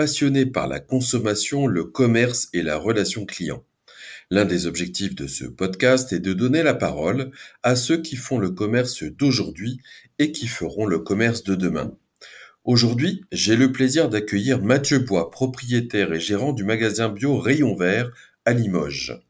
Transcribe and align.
passionnés 0.00 0.46
par 0.46 0.66
la 0.66 0.80
consommation, 0.80 1.66
le 1.66 1.84
commerce 1.84 2.48
et 2.54 2.62
la 2.62 2.78
relation 2.78 3.26
client. 3.26 3.66
L'un 4.30 4.46
des 4.46 4.66
objectifs 4.66 5.14
de 5.14 5.26
ce 5.26 5.44
podcast 5.44 6.14
est 6.14 6.20
de 6.20 6.32
donner 6.32 6.62
la 6.62 6.72
parole 6.72 7.32
à 7.62 7.76
ceux 7.76 8.00
qui 8.00 8.16
font 8.16 8.38
le 8.38 8.48
commerce 8.48 9.02
d'aujourd'hui 9.02 9.78
et 10.18 10.32
qui 10.32 10.46
feront 10.46 10.86
le 10.86 11.00
commerce 11.00 11.42
de 11.42 11.54
demain. 11.54 11.94
Aujourd'hui, 12.64 13.26
j'ai 13.30 13.56
le 13.56 13.72
plaisir 13.72 14.08
d'accueillir 14.08 14.62
Mathieu 14.62 15.00
Bois, 15.00 15.30
propriétaire 15.30 16.14
et 16.14 16.20
gérant 16.20 16.54
du 16.54 16.64
magasin 16.64 17.10
bio 17.10 17.38
Rayon 17.38 17.76
Vert 17.76 18.10
à 18.46 18.54
Limoges. 18.54 19.20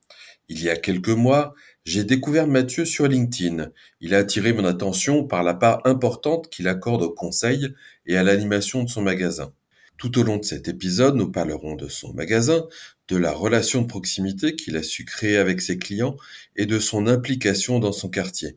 Il 0.49 0.63
y 0.63 0.71
a 0.71 0.77
quelques 0.77 1.09
mois, 1.09 1.53
j'ai 1.85 2.05
découvert 2.05 2.47
Mathieu 2.47 2.85
sur 2.85 3.09
LinkedIn. 3.09 3.73
Il 4.01 4.15
a 4.15 4.19
attiré 4.19 4.53
mon 4.53 4.65
attention 4.65 5.25
par 5.25 5.43
la 5.43 5.55
part 5.55 5.81
importante 5.85 6.49
qu'il 6.49 6.69
accorde 6.69 7.03
au 7.03 7.11
conseil 7.11 7.75
et 8.07 8.17
à 8.17 8.23
l'animation 8.23 8.85
de 8.85 8.89
son 8.89 9.03
magasin. 9.03 9.53
Tout 10.01 10.19
au 10.19 10.23
long 10.23 10.39
de 10.39 10.45
cet 10.47 10.67
épisode, 10.67 11.15
nous 11.15 11.31
parlerons 11.31 11.77
de 11.77 11.87
son 11.87 12.15
magasin, 12.15 12.67
de 13.09 13.19
la 13.19 13.33
relation 13.33 13.83
de 13.83 13.87
proximité 13.87 14.57
qu'il 14.57 14.79
a 14.79 14.83
su 14.83 15.05
créer 15.05 15.37
avec 15.37 15.61
ses 15.61 15.77
clients 15.77 16.17
et 16.57 16.65
de 16.65 16.79
son 16.79 17.07
implication 17.07 17.81
dans 17.81 17.93
son 17.93 18.09
quartier. 18.09 18.57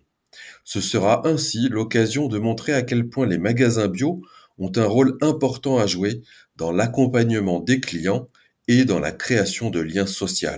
Ce 0.64 0.80
sera 0.80 1.28
ainsi 1.28 1.68
l'occasion 1.68 2.30
de 2.30 2.40
montrer 2.40 2.72
à 2.72 2.82
quel 2.82 3.10
point 3.10 3.28
les 3.28 3.38
magasins 3.38 3.90
bio 3.90 4.22
ont 4.58 4.72
un 4.78 4.86
rôle 4.86 5.18
important 5.20 5.80
à 5.80 5.86
jouer 5.86 6.22
dans 6.56 6.72
l'accompagnement 6.72 7.60
des 7.60 7.82
clients 7.82 8.30
et 8.70 8.86
dans 8.86 9.00
la 9.00 9.12
création 9.12 9.70
de 9.70 9.82
liens 9.82 10.08
sociaux 10.08 10.50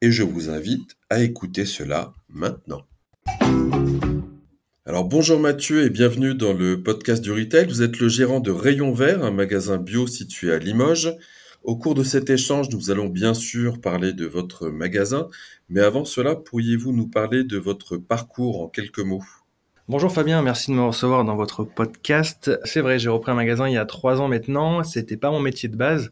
et 0.00 0.12
je 0.12 0.22
vous 0.22 0.48
invite 0.48 0.96
à 1.10 1.22
écouter 1.22 1.64
cela 1.64 2.12
maintenant. 2.28 2.82
Alors 4.86 5.04
bonjour 5.04 5.40
Mathieu 5.40 5.82
et 5.82 5.88
bienvenue 5.88 6.34
dans 6.34 6.52
le 6.52 6.82
podcast 6.82 7.24
du 7.24 7.32
retail. 7.32 7.66
Vous 7.68 7.80
êtes 7.80 8.00
le 8.00 8.08
gérant 8.10 8.40
de 8.40 8.50
Rayon 8.50 8.92
Vert, 8.92 9.24
un 9.24 9.30
magasin 9.30 9.78
bio 9.78 10.06
situé 10.06 10.52
à 10.52 10.58
Limoges. 10.58 11.16
Au 11.62 11.74
cours 11.74 11.94
de 11.94 12.02
cet 12.02 12.28
échange, 12.28 12.68
nous 12.68 12.90
allons 12.90 13.08
bien 13.08 13.32
sûr 13.32 13.80
parler 13.80 14.12
de 14.12 14.26
votre 14.26 14.68
magasin, 14.68 15.30
mais 15.70 15.80
avant 15.80 16.04
cela, 16.04 16.36
pourriez-vous 16.36 16.92
nous 16.92 17.08
parler 17.08 17.44
de 17.44 17.56
votre 17.56 17.96
parcours 17.96 18.60
en 18.60 18.68
quelques 18.68 18.98
mots? 18.98 19.24
Bonjour 19.86 20.10
Fabien, 20.10 20.40
merci 20.40 20.70
de 20.70 20.76
me 20.76 20.82
recevoir 20.82 21.26
dans 21.26 21.36
votre 21.36 21.62
podcast. 21.62 22.58
C'est 22.64 22.80
vrai, 22.80 22.98
j'ai 22.98 23.10
repris 23.10 23.32
un 23.32 23.34
magasin 23.34 23.68
il 23.68 23.74
y 23.74 23.76
a 23.76 23.84
trois 23.84 24.22
ans 24.22 24.28
maintenant. 24.28 24.82
C'était 24.82 25.18
pas 25.18 25.30
mon 25.30 25.40
métier 25.40 25.68
de 25.68 25.76
base. 25.76 26.10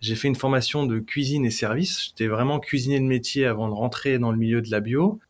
J'ai 0.00 0.14
fait 0.14 0.28
une 0.28 0.36
formation 0.36 0.86
de 0.86 0.98
cuisine 1.00 1.44
et 1.44 1.50
service. 1.50 2.02
J'étais 2.06 2.28
vraiment 2.28 2.58
cuisinier 2.58 2.98
de 2.98 3.04
métier 3.04 3.44
avant 3.44 3.68
de 3.68 3.74
rentrer 3.74 4.18
dans 4.18 4.32
le 4.32 4.38
milieu 4.38 4.62
de 4.62 4.70
la 4.70 4.80
bio. 4.80 5.20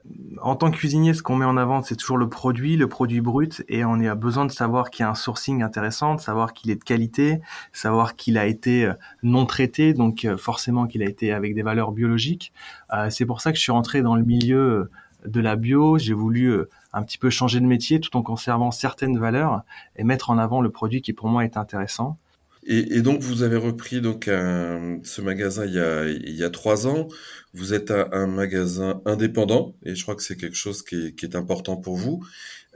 En 0.41 0.55
tant 0.55 0.71
que 0.71 0.77
cuisinier, 0.77 1.15
ce 1.15 1.25
qu'on 1.25 1.35
met 1.35 1.45
en 1.45 1.57
avant, 1.57 1.83
c'est 1.83 1.97
toujours 1.97 2.17
le 2.17 2.29
produit, 2.29 2.77
le 2.77 2.87
produit 2.87 3.21
brut, 3.21 3.65
et 3.69 3.85
on 3.85 3.95
a 3.95 4.15
besoin 4.15 4.47
de 4.47 4.53
savoir 4.53 4.91
qu'il 4.91 5.03
y 5.03 5.07
a 5.09 5.11
un 5.11 5.17
sourcing 5.17 5.65
intéressant, 5.65 6.15
de 6.15 6.21
savoir 6.21 6.53
qu'il 6.53 6.71
est 6.71 6.77
de 6.77 6.85
qualité, 6.85 7.41
savoir 7.73 8.15
qu'il 8.15 8.39
a 8.39 8.47
été 8.47 8.85
euh, 8.85 8.93
non 9.25 9.47
traité, 9.47 9.95
donc 9.95 10.25
euh, 10.25 10.37
forcément 10.37 10.87
qu'il 10.87 11.03
a 11.03 11.07
été 11.07 11.33
avec 11.33 11.57
des 11.57 11.63
valeurs 11.63 11.91
biologiques. 11.91 12.53
Euh, 12.93 13.11
c'est 13.11 13.27
pour 13.27 13.41
ça 13.41 13.51
que 13.51 13.59
je 13.59 13.63
suis 13.63 13.73
rentré 13.73 14.03
dans 14.03 14.15
le 14.15 14.23
milieu 14.23 14.89
de 15.27 15.41
la 15.41 15.57
bio. 15.57 15.99
J'ai 15.99 16.15
voulu 16.15 16.55
un 16.93 17.03
petit 17.03 17.19
peu 17.19 17.31
changer 17.31 17.61
de 17.61 17.67
métier 17.67 18.01
tout 18.01 18.17
en 18.17 18.23
conservant 18.23 18.71
certaines 18.71 19.19
valeurs 19.19 19.63
et 19.97 20.05
mettre 20.05 20.31
en 20.31 20.39
avant 20.39 20.61
le 20.61 20.71
produit 20.71 21.03
qui 21.03 21.13
pour 21.13 21.29
moi 21.29 21.45
est 21.45 21.57
intéressant. 21.57 22.19
Et, 22.67 23.01
donc 23.01 23.23
vous 23.23 23.43
avez 23.43 23.57
repris 23.57 24.03
donc 24.03 24.25
ce 24.27 25.21
magasin 25.23 25.65
il 25.65 26.37
y, 26.37 26.45
a, 26.45 26.51
trois 26.51 26.87
ans. 26.87 27.09
Vous 27.55 27.73
êtes 27.73 27.91
un, 27.91 28.27
magasin 28.27 29.01
indépendant 29.07 29.75
et 29.85 29.95
je 29.95 30.03
crois 30.03 30.15
que 30.15 30.23
c'est 30.23 30.37
quelque 30.37 30.57
chose 30.57 30.83
qui 30.83 31.07
est, 31.07 31.15
qui 31.15 31.25
est 31.25 31.37
important 31.37 31.77
pour 31.77 31.97
vous. 31.97 32.23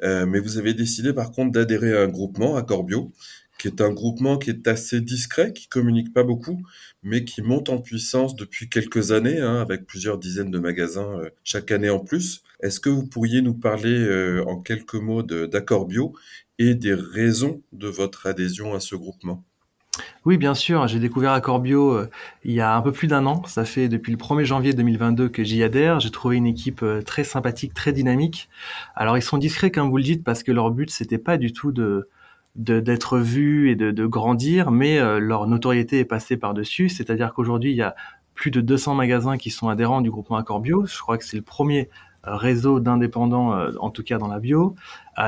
Euh, 0.03 0.27
mais 0.27 0.41
vous 0.41 0.59
avez 0.59 0.75
décidé 0.75 1.12
par 1.12 1.31
contre 1.31 1.53
d'adhérer 1.53 1.97
à 1.97 2.03
un 2.03 2.09
groupement, 2.09 2.56
à 2.56 2.62
Corbio, 2.62 3.12
qui 3.64 3.69
est 3.69 3.80
un 3.80 3.92
groupement 3.92 4.36
qui 4.36 4.50
est 4.50 4.69
assez 4.69 5.00
discret, 5.00 5.54
qui 5.54 5.69
communique 5.69 6.12
pas 6.12 6.22
beaucoup, 6.22 6.60
mais 7.02 7.25
qui 7.25 7.41
monte 7.41 7.70
en 7.70 7.78
puissance 7.78 8.36
depuis 8.36 8.69
quelques 8.69 9.10
années, 9.10 9.41
hein, 9.41 9.58
avec 9.58 9.86
plusieurs 9.86 10.19
dizaines 10.19 10.50
de 10.50 10.58
magasins 10.58 11.19
euh, 11.20 11.30
chaque 11.44 11.70
année 11.70 11.88
en 11.88 12.00
plus. 12.00 12.42
Est-ce 12.60 12.78
que 12.78 12.91
vous 12.91 13.06
pourriez 13.06 13.41
nous 13.41 13.54
parler 13.54 13.98
euh, 13.98 14.44
en 14.47 14.60
quelques 14.60 14.97
mots 14.97 15.22
d'Accord 15.22 15.86
Bio 15.86 16.14
et 16.58 16.74
des 16.74 16.92
raisons 16.92 17.62
de 17.72 17.88
votre 17.88 18.26
adhésion 18.26 18.74
à 18.74 18.80
ce 18.80 18.97
groupement? 18.97 19.42
Oui, 20.26 20.36
bien 20.36 20.54
sûr. 20.54 20.86
J'ai 20.86 20.98
découvert 20.98 21.32
Accord 21.32 21.60
Bio 21.60 21.91
euh, 21.91 22.10
il 22.44 22.53
y 22.53 22.60
a 22.60 22.76
un 22.76 22.82
peu 22.82 22.92
plus 22.92 23.06
d'un 23.06 23.24
an. 23.24 23.44
Ça 23.47 23.64
fait 23.64 23.88
depuis 23.88 24.12
le 24.12 24.19
1er 24.19 24.44
janvier 24.44 24.74
2022 24.74 25.30
que 25.30 25.42
j'y 25.42 25.62
adhère. 25.62 26.00
J'ai 26.00 26.10
trouvé 26.10 26.36
une 26.36 26.47
équipe 26.47 26.84
très 27.06 27.24
sympathique, 27.24 27.72
très 27.72 27.94
dynamique. 27.94 28.50
Alors, 28.94 29.16
ils 29.16 29.22
sont 29.22 29.38
discrets, 29.38 29.70
comme 29.70 29.88
vous 29.88 29.97
le 29.97 30.03
dites, 30.03 30.22
parce 30.22 30.42
que 30.42 30.53
leur 30.53 30.70
but, 30.70 30.91
c'était 30.91 31.16
pas 31.16 31.38
du 31.38 31.54
tout 31.54 31.72
de, 31.72 32.10
d'être 32.56 33.19
vus 33.19 33.70
et 33.70 33.76
de, 33.76 33.91
de, 33.91 34.06
grandir, 34.06 34.70
mais 34.70 34.98
euh, 34.98 35.19
leur 35.19 35.47
notoriété 35.47 35.98
est 35.98 36.04
passée 36.04 36.37
par-dessus. 36.37 36.88
C'est-à-dire 36.88 37.32
qu'aujourd'hui, 37.34 37.72
il 37.72 37.76
y 37.76 37.82
a 37.82 37.97
plus 38.34 38.50
de 38.50 38.60
200 38.60 38.94
magasins 38.94 39.37
qui 39.38 39.50
sont 39.50 39.69
adhérents 39.69 40.00
du 40.00 40.10
groupement 40.10 40.37
Accord 40.37 40.60
Bio. 40.60 40.87
Je 40.87 40.98
crois 40.98 41.19
que 41.19 41.25
c'est 41.25 41.37
le 41.37 41.42
premier 41.42 41.88
euh, 42.26 42.37
réseau 42.37 42.78
d'indépendants, 42.78 43.54
euh, 43.54 43.72
en 43.81 43.91
tout 43.91 44.04
cas 44.04 44.19
dans 44.19 44.28
la 44.28 44.38
bio. 44.38 44.76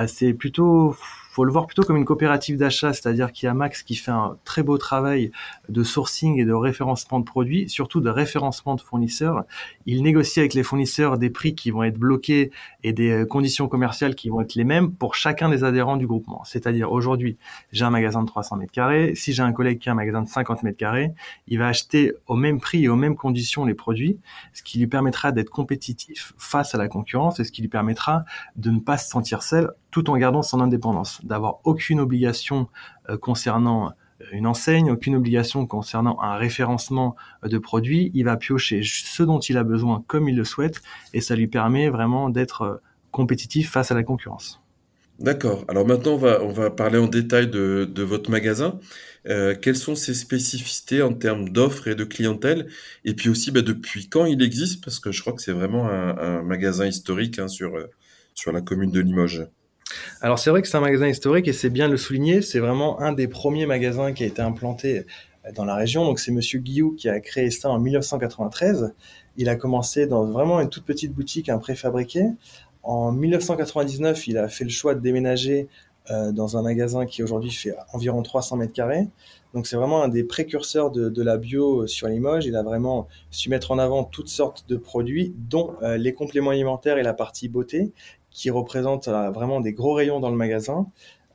c'est 0.06 0.34
plutôt 0.34 0.94
faut 1.36 1.44
le 1.44 1.52
voir 1.52 1.66
plutôt 1.66 1.82
comme 1.82 1.98
une 1.98 2.06
coopérative 2.06 2.56
d'achat, 2.56 2.94
c'est-à-dire 2.94 3.30
qu'il 3.30 3.44
y 3.44 3.50
a 3.50 3.52
Max 3.52 3.82
qui 3.82 3.94
fait 3.94 4.10
un 4.10 4.38
très 4.46 4.62
beau 4.62 4.78
travail 4.78 5.32
de 5.68 5.82
sourcing 5.82 6.40
et 6.40 6.46
de 6.46 6.54
référencement 6.54 7.20
de 7.20 7.26
produits, 7.26 7.68
surtout 7.68 8.00
de 8.00 8.08
référencement 8.08 8.74
de 8.74 8.80
fournisseurs. 8.80 9.44
Il 9.84 10.02
négocie 10.02 10.40
avec 10.40 10.54
les 10.54 10.62
fournisseurs 10.62 11.18
des 11.18 11.28
prix 11.28 11.54
qui 11.54 11.70
vont 11.70 11.82
être 11.82 11.98
bloqués 11.98 12.52
et 12.84 12.94
des 12.94 13.10
euh, 13.10 13.26
conditions 13.26 13.68
commerciales 13.68 14.14
qui 14.14 14.30
vont 14.30 14.40
être 14.40 14.54
les 14.54 14.64
mêmes 14.64 14.92
pour 14.92 15.14
chacun 15.14 15.50
des 15.50 15.62
adhérents 15.62 15.98
du 15.98 16.06
groupement. 16.06 16.42
C'est-à-dire 16.44 16.90
aujourd'hui, 16.90 17.36
j'ai 17.70 17.84
un 17.84 17.90
magasin 17.90 18.22
de 18.22 18.28
300 18.28 18.56
mètres 18.56 18.72
carrés. 18.72 19.14
Si 19.14 19.34
j'ai 19.34 19.42
un 19.42 19.52
collègue 19.52 19.78
qui 19.78 19.90
a 19.90 19.92
un 19.92 19.96
magasin 19.96 20.22
de 20.22 20.28
50 20.30 20.62
mètres 20.62 20.78
carrés, 20.78 21.12
il 21.48 21.58
va 21.58 21.66
acheter 21.66 22.14
au 22.28 22.36
même 22.36 22.60
prix 22.62 22.84
et 22.84 22.88
aux 22.88 22.96
mêmes 22.96 23.14
conditions 23.14 23.66
les 23.66 23.74
produits, 23.74 24.18
ce 24.54 24.62
qui 24.62 24.78
lui 24.78 24.86
permettra 24.86 25.32
d'être 25.32 25.50
compétitif 25.50 26.32
face 26.38 26.74
à 26.74 26.78
la 26.78 26.88
concurrence 26.88 27.40
et 27.40 27.44
ce 27.44 27.52
qui 27.52 27.60
lui 27.60 27.68
permettra 27.68 28.24
de 28.56 28.70
ne 28.70 28.78
pas 28.78 28.96
se 28.96 29.10
sentir 29.10 29.42
seul 29.42 29.74
tout 29.96 30.10
en 30.10 30.18
gardant 30.18 30.42
son 30.42 30.60
indépendance, 30.60 31.24
d'avoir 31.24 31.60
aucune 31.64 32.00
obligation 32.00 32.68
euh, 33.08 33.16
concernant 33.16 33.88
euh, 33.88 34.24
une 34.30 34.46
enseigne, 34.46 34.90
aucune 34.90 35.16
obligation 35.16 35.64
concernant 35.66 36.20
un 36.20 36.36
référencement 36.36 37.16
euh, 37.42 37.48
de 37.48 37.56
produits. 37.56 38.10
Il 38.12 38.26
va 38.26 38.36
piocher 38.36 38.82
ce 38.84 39.22
dont 39.22 39.38
il 39.38 39.56
a 39.56 39.64
besoin 39.64 40.04
comme 40.06 40.28
il 40.28 40.36
le 40.36 40.44
souhaite 40.44 40.82
et 41.14 41.22
ça 41.22 41.34
lui 41.34 41.46
permet 41.46 41.88
vraiment 41.88 42.28
d'être 42.28 42.82
compétitif 43.10 43.70
face 43.70 43.90
à 43.90 43.94
la 43.94 44.02
concurrence. 44.02 44.60
D'accord. 45.18 45.64
Alors 45.66 45.86
maintenant, 45.86 46.20
on 46.42 46.52
va, 46.52 46.70
parler 46.70 46.98
en 46.98 47.06
détail 47.06 47.48
de, 47.48 47.90
de 47.90 48.02
votre 48.02 48.30
magasin. 48.30 48.78
quelles 49.24 49.78
sont 49.78 49.94
ses 49.94 50.12
spécificités 50.12 51.00
en 51.00 51.14
termes 51.14 51.48
d'offres 51.48 51.88
et 51.88 51.94
de 51.94 52.04
clientèle? 52.04 52.66
Et 53.06 53.14
puis 53.14 53.30
aussi, 53.30 53.50
bah, 53.50 53.62
depuis 53.62 54.10
quand 54.10 54.26
il 54.26 54.42
existe? 54.42 54.84
Parce 54.84 55.00
que 55.00 55.10
je 55.10 55.22
crois 55.22 55.32
que 55.32 55.40
c'est 55.40 55.52
vraiment 55.52 55.88
un, 55.88 56.42
magasin 56.42 56.84
historique 56.84 57.38
hein, 57.38 57.48
sur, 57.48 57.78
sur 58.34 58.52
la 58.52 58.60
commune 58.60 58.90
de 58.90 59.00
Limoges. 59.00 59.48
Alors 60.20 60.38
c'est 60.38 60.50
vrai 60.50 60.62
que 60.62 60.68
c'est 60.68 60.76
un 60.76 60.80
magasin 60.80 61.06
historique 61.06 61.48
et 61.48 61.52
c'est 61.52 61.70
bien 61.70 61.86
de 61.86 61.92
le 61.92 61.98
souligner, 61.98 62.42
c'est 62.42 62.58
vraiment 62.58 63.00
un 63.00 63.12
des 63.12 63.28
premiers 63.28 63.66
magasins 63.66 64.12
qui 64.12 64.24
a 64.24 64.26
été 64.26 64.42
implanté 64.42 65.06
euh, 65.46 65.52
dans 65.52 65.64
la 65.64 65.74
région. 65.74 66.04
Donc 66.04 66.18
c'est 66.18 66.32
Monsieur 66.32 66.58
Guillou 66.58 66.92
qui 66.92 67.08
a 67.08 67.20
créé 67.20 67.50
ça 67.50 67.70
en 67.70 67.78
1993. 67.78 68.94
Il 69.36 69.48
a 69.48 69.56
commencé 69.56 70.06
dans 70.06 70.24
vraiment 70.24 70.60
une 70.60 70.68
toute 70.68 70.84
petite 70.84 71.12
boutique, 71.12 71.48
un 71.48 71.58
préfabriqué. 71.58 72.24
En 72.82 73.12
1999, 73.12 74.28
il 74.28 74.38
a 74.38 74.48
fait 74.48 74.64
le 74.64 74.70
choix 74.70 74.94
de 74.94 75.00
déménager 75.00 75.68
euh, 76.10 76.30
dans 76.30 76.56
un 76.56 76.62
magasin 76.62 77.04
qui 77.04 77.24
aujourd'hui 77.24 77.50
fait 77.50 77.74
environ 77.92 78.22
300 78.22 78.56
mètres 78.56 78.72
carrés. 78.72 79.08
Donc 79.54 79.66
c'est 79.66 79.76
vraiment 79.76 80.04
un 80.04 80.08
des 80.08 80.22
précurseurs 80.22 80.90
de, 80.92 81.22
la 81.22 81.36
bio 81.36 81.86
sur 81.86 82.06
Limoges. 82.08 82.46
Il 82.46 82.54
a 82.54 82.62
vraiment 82.62 83.08
su 83.30 83.50
mettre 83.50 83.72
en 83.72 83.78
avant 83.78 84.04
toutes 84.04 84.28
sortes 84.28 84.66
de 84.68 84.76
produits, 84.76 85.34
dont 85.36 85.72
euh, 85.82 85.96
les 85.96 86.14
compléments 86.14 86.50
alimentaires 86.50 86.98
et 86.98 87.02
la 87.02 87.14
partie 87.14 87.48
beauté 87.48 87.92
qui 88.36 88.50
représente 88.50 89.08
euh, 89.08 89.30
vraiment 89.30 89.60
des 89.60 89.72
gros 89.72 89.94
rayons 89.94 90.20
dans 90.20 90.28
le 90.28 90.36
magasin, 90.36 90.86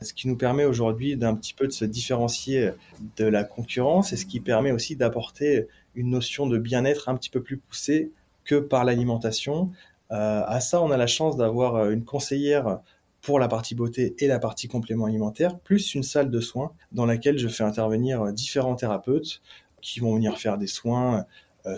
ce 0.01 0.13
qui 0.13 0.27
nous 0.27 0.37
permet 0.37 0.65
aujourd'hui 0.65 1.17
d'un 1.17 1.33
petit 1.35 1.55
peu 1.55 1.65
de 1.65 1.71
se 1.71 1.83
différencier 1.83 2.71
de 3.17 3.25
la 3.25 3.43
concurrence 3.43 4.13
et 4.13 4.17
ce 4.17 4.27
qui 4.27 4.39
permet 4.39 4.71
aussi 4.71 4.95
d'apporter 4.95 5.67
une 5.95 6.11
notion 6.11 6.45
de 6.45 6.59
bien-être 6.59 7.09
un 7.09 7.15
petit 7.15 7.31
peu 7.31 7.41
plus 7.41 7.57
poussée 7.57 8.11
que 8.45 8.55
par 8.55 8.83
l'alimentation. 8.83 9.71
Euh, 10.11 10.43
à 10.45 10.59
ça, 10.59 10.79
on 10.79 10.91
a 10.91 10.97
la 10.97 11.07
chance 11.07 11.37
d'avoir 11.37 11.75
euh, 11.75 11.89
une 11.89 12.05
conseillère 12.05 12.81
pour 13.23 13.39
la 13.39 13.47
partie 13.47 13.73
beauté 13.73 14.15
et 14.19 14.27
la 14.27 14.37
partie 14.37 14.67
complément 14.67 15.05
alimentaire, 15.05 15.57
plus 15.57 15.95
une 15.95 16.03
salle 16.03 16.29
de 16.29 16.39
soins 16.39 16.71
dans 16.91 17.07
laquelle 17.07 17.39
je 17.39 17.47
fais 17.47 17.63
intervenir 17.63 18.31
différents 18.31 18.75
thérapeutes 18.75 19.41
qui 19.81 19.99
vont 20.01 20.13
venir 20.13 20.37
faire 20.37 20.59
des 20.59 20.67
soins, 20.67 21.19
euh, 21.19 21.23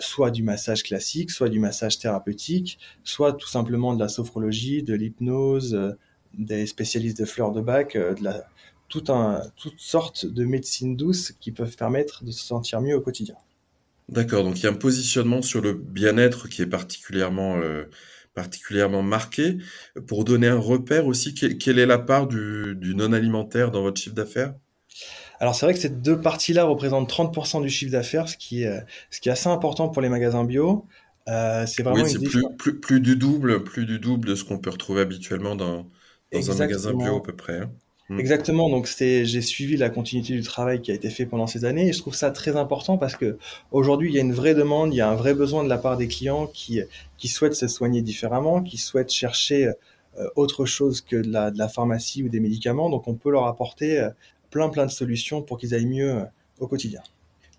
soit 0.00 0.30
du 0.30 0.42
massage 0.42 0.82
classique, 0.82 1.30
soit 1.30 1.48
du 1.48 1.58
massage 1.58 1.98
thérapeutique, 1.98 2.78
soit 3.02 3.32
tout 3.32 3.48
simplement 3.48 3.94
de 3.94 4.00
la 4.00 4.08
sophrologie, 4.08 4.82
de 4.82 4.94
l'hypnose, 4.94 5.74
euh, 5.74 5.92
des 6.36 6.66
spécialistes 6.66 7.18
de 7.18 7.24
fleurs 7.24 7.52
de 7.52 7.60
bac, 7.60 7.96
euh, 7.96 8.14
de 8.14 8.24
la, 8.24 8.44
toutes 8.88 9.10
sortes 9.78 10.26
de 10.26 10.44
médecines 10.44 10.96
douces 10.96 11.32
qui 11.40 11.52
peuvent 11.52 11.76
permettre 11.76 12.24
de 12.24 12.30
se 12.30 12.44
sentir 12.44 12.80
mieux 12.80 12.96
au 12.96 13.00
quotidien. 13.00 13.36
D'accord, 14.08 14.44
donc 14.44 14.58
il 14.58 14.64
y 14.64 14.66
a 14.66 14.70
un 14.70 14.74
positionnement 14.74 15.42
sur 15.42 15.60
le 15.60 15.72
bien-être 15.72 16.48
qui 16.48 16.62
est 16.62 16.66
particulièrement, 16.66 17.58
particulièrement 18.34 19.02
marqué. 19.02 19.56
Pour 20.06 20.24
donner 20.24 20.46
un 20.46 20.58
repère 20.58 21.06
aussi, 21.06 21.34
quelle 21.34 21.78
est 21.78 21.86
la 21.86 21.98
part 21.98 22.28
du, 22.28 22.76
du 22.76 22.94
non-alimentaire 22.94 23.70
dans 23.70 23.82
votre 23.82 24.00
chiffre 24.00 24.14
d'affaires? 24.14 24.54
Alors 25.40 25.54
c'est 25.54 25.66
vrai 25.66 25.74
que 25.74 25.80
ces 25.80 25.88
deux 25.88 26.20
parties-là 26.20 26.64
représentent 26.64 27.10
30% 27.10 27.62
du 27.62 27.68
chiffre 27.68 27.92
d'affaires, 27.92 28.28
ce 28.28 28.36
qui 28.36 28.62
est 28.62 28.84
ce 29.10 29.20
qui 29.20 29.28
est 29.28 29.32
assez 29.32 29.48
important 29.48 29.88
pour 29.88 30.02
les 30.02 30.08
magasins 30.08 30.44
bio. 30.44 30.86
Euh, 31.28 31.64
c'est 31.66 31.82
vraiment 31.82 32.02
oui, 32.02 32.10
c'est 32.10 32.18
plus, 32.18 32.44
plus, 32.58 32.78
plus, 32.80 33.00
du 33.00 33.16
double, 33.16 33.64
plus 33.64 33.86
du 33.86 33.98
double 33.98 34.28
de 34.28 34.34
ce 34.34 34.44
qu'on 34.44 34.58
peut 34.58 34.70
retrouver 34.70 35.00
habituellement 35.00 35.56
dans, 35.56 35.86
dans 36.32 36.50
un 36.50 36.54
magasin 36.54 36.92
bio 36.92 37.16
à 37.16 37.22
peu 37.22 37.34
près. 37.34 37.60
Hein. 37.60 37.70
Hmm. 38.10 38.20
Exactement. 38.20 38.68
Donc 38.68 38.86
c'est, 38.86 39.24
j'ai 39.24 39.40
suivi 39.40 39.78
la 39.78 39.88
continuité 39.88 40.34
du 40.34 40.42
travail 40.42 40.82
qui 40.82 40.90
a 40.90 40.94
été 40.94 41.08
fait 41.08 41.24
pendant 41.24 41.46
ces 41.46 41.64
années 41.64 41.88
et 41.88 41.92
je 41.94 41.98
trouve 41.98 42.14
ça 42.14 42.30
très 42.30 42.56
important 42.56 42.98
parce 42.98 43.16
que 43.16 43.38
aujourd'hui 43.70 44.10
il 44.10 44.14
y 44.14 44.18
a 44.18 44.20
une 44.20 44.34
vraie 44.34 44.54
demande, 44.54 44.92
il 44.92 44.98
y 44.98 45.00
a 45.00 45.08
un 45.08 45.14
vrai 45.14 45.32
besoin 45.32 45.64
de 45.64 45.70
la 45.70 45.78
part 45.78 45.96
des 45.96 46.08
clients 46.08 46.46
qui 46.46 46.82
qui 47.16 47.28
souhaitent 47.28 47.54
se 47.54 47.68
soigner 47.68 48.02
différemment, 48.02 48.62
qui 48.62 48.76
souhaitent 48.76 49.12
chercher 49.12 49.72
euh, 50.18 50.28
autre 50.36 50.66
chose 50.66 51.00
que 51.00 51.16
de 51.16 51.32
la, 51.32 51.50
de 51.50 51.58
la, 51.58 51.68
pharmacie 51.68 52.22
ou 52.22 52.28
des 52.28 52.40
médicaments. 52.40 52.90
Donc 52.90 53.08
on 53.08 53.14
peut 53.14 53.30
leur 53.30 53.46
apporter 53.46 53.98
euh, 54.00 54.10
plein 54.54 54.68
plein 54.68 54.86
de 54.86 54.90
solutions 54.90 55.42
pour 55.42 55.58
qu'ils 55.58 55.74
aillent 55.74 55.86
mieux 55.86 56.12
euh, 56.12 56.24
au 56.60 56.68
quotidien. 56.68 57.00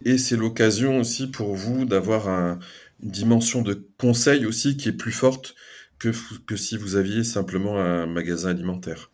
Et 0.06 0.18
c'est 0.18 0.38
l'occasion 0.38 1.00
aussi 1.00 1.28
pour 1.28 1.54
vous 1.54 1.84
d'avoir 1.84 2.30
un, 2.30 2.58
une 3.04 3.12
dimension 3.12 3.62
de 3.62 3.86
conseil 3.98 4.46
aussi 4.46 4.78
qui 4.78 4.88
est 4.90 4.94
plus 4.94 5.12
forte 5.12 5.56
que, 6.00 6.10
que 6.46 6.56
si 6.56 6.78
vous 6.78 6.96
aviez 6.96 7.26
simplement 7.26 7.78
un 7.78 8.06
magasin 8.06 8.50
alimentaire. 8.50 9.12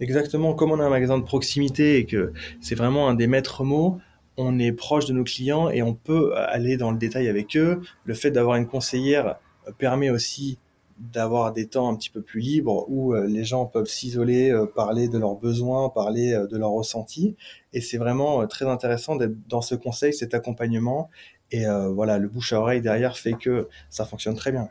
Exactement, 0.00 0.54
comme 0.54 0.70
on 0.70 0.78
a 0.78 0.84
un 0.84 0.90
magasin 0.90 1.18
de 1.18 1.24
proximité 1.24 1.96
et 1.96 2.06
que 2.06 2.32
c'est 2.60 2.76
vraiment 2.76 3.08
un 3.08 3.14
des 3.14 3.26
maîtres 3.26 3.64
mots, 3.64 3.98
on 4.36 4.60
est 4.60 4.72
proche 4.72 5.06
de 5.06 5.12
nos 5.12 5.24
clients 5.24 5.68
et 5.68 5.82
on 5.82 5.94
peut 5.94 6.32
aller 6.36 6.76
dans 6.76 6.92
le 6.92 6.98
détail 6.98 7.28
avec 7.28 7.56
eux. 7.56 7.80
Le 8.04 8.14
fait 8.14 8.30
d'avoir 8.30 8.56
une 8.56 8.66
conseillère 8.66 9.36
permet 9.78 10.10
aussi 10.10 10.58
d'avoir 11.00 11.52
des 11.52 11.66
temps 11.66 11.90
un 11.90 11.96
petit 11.96 12.10
peu 12.10 12.20
plus 12.20 12.40
libres 12.40 12.84
où 12.88 13.14
euh, 13.14 13.26
les 13.26 13.44
gens 13.44 13.64
peuvent 13.64 13.86
s'isoler, 13.86 14.50
euh, 14.50 14.66
parler 14.66 15.08
de 15.08 15.18
leurs 15.18 15.36
besoins, 15.36 15.88
parler 15.88 16.34
euh, 16.34 16.46
de 16.46 16.58
leurs 16.58 16.70
ressentis. 16.70 17.36
Et 17.72 17.80
c'est 17.80 17.96
vraiment 17.96 18.46
très 18.46 18.66
intéressant 18.66 19.16
d'être 19.16 19.34
dans 19.48 19.62
ce 19.62 19.74
conseil, 19.74 20.12
cet 20.12 20.34
accompagnement. 20.34 21.08
Et 21.52 21.64
voilà, 21.66 22.18
le 22.18 22.28
bouche 22.28 22.52
à 22.52 22.60
oreille 22.60 22.80
derrière 22.80 23.18
fait 23.18 23.32
que 23.32 23.66
ça 23.88 24.04
fonctionne 24.04 24.36
très 24.36 24.52
bien. 24.52 24.68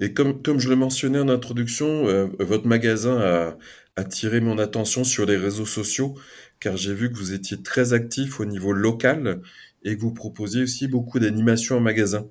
Et 0.00 0.12
comme, 0.12 0.42
comme 0.42 0.58
je 0.58 0.68
le 0.68 0.74
mentionnais 0.74 1.20
en 1.20 1.28
introduction, 1.28 2.04
votre 2.40 2.66
magasin 2.66 3.20
a 3.20 3.56
attiré 3.94 4.40
mon 4.40 4.58
attention 4.58 5.04
sur 5.04 5.24
les 5.26 5.36
réseaux 5.36 5.66
sociaux, 5.66 6.16
car 6.58 6.76
j'ai 6.76 6.94
vu 6.94 7.12
que 7.12 7.16
vous 7.16 7.32
étiez 7.32 7.62
très 7.62 7.92
actif 7.92 8.40
au 8.40 8.44
niveau 8.44 8.72
local 8.72 9.40
et 9.84 9.96
que 9.96 10.00
vous 10.00 10.12
proposiez 10.12 10.64
aussi 10.64 10.88
beaucoup 10.88 11.20
d'animations 11.20 11.76
en 11.76 11.80
magasin. 11.80 12.26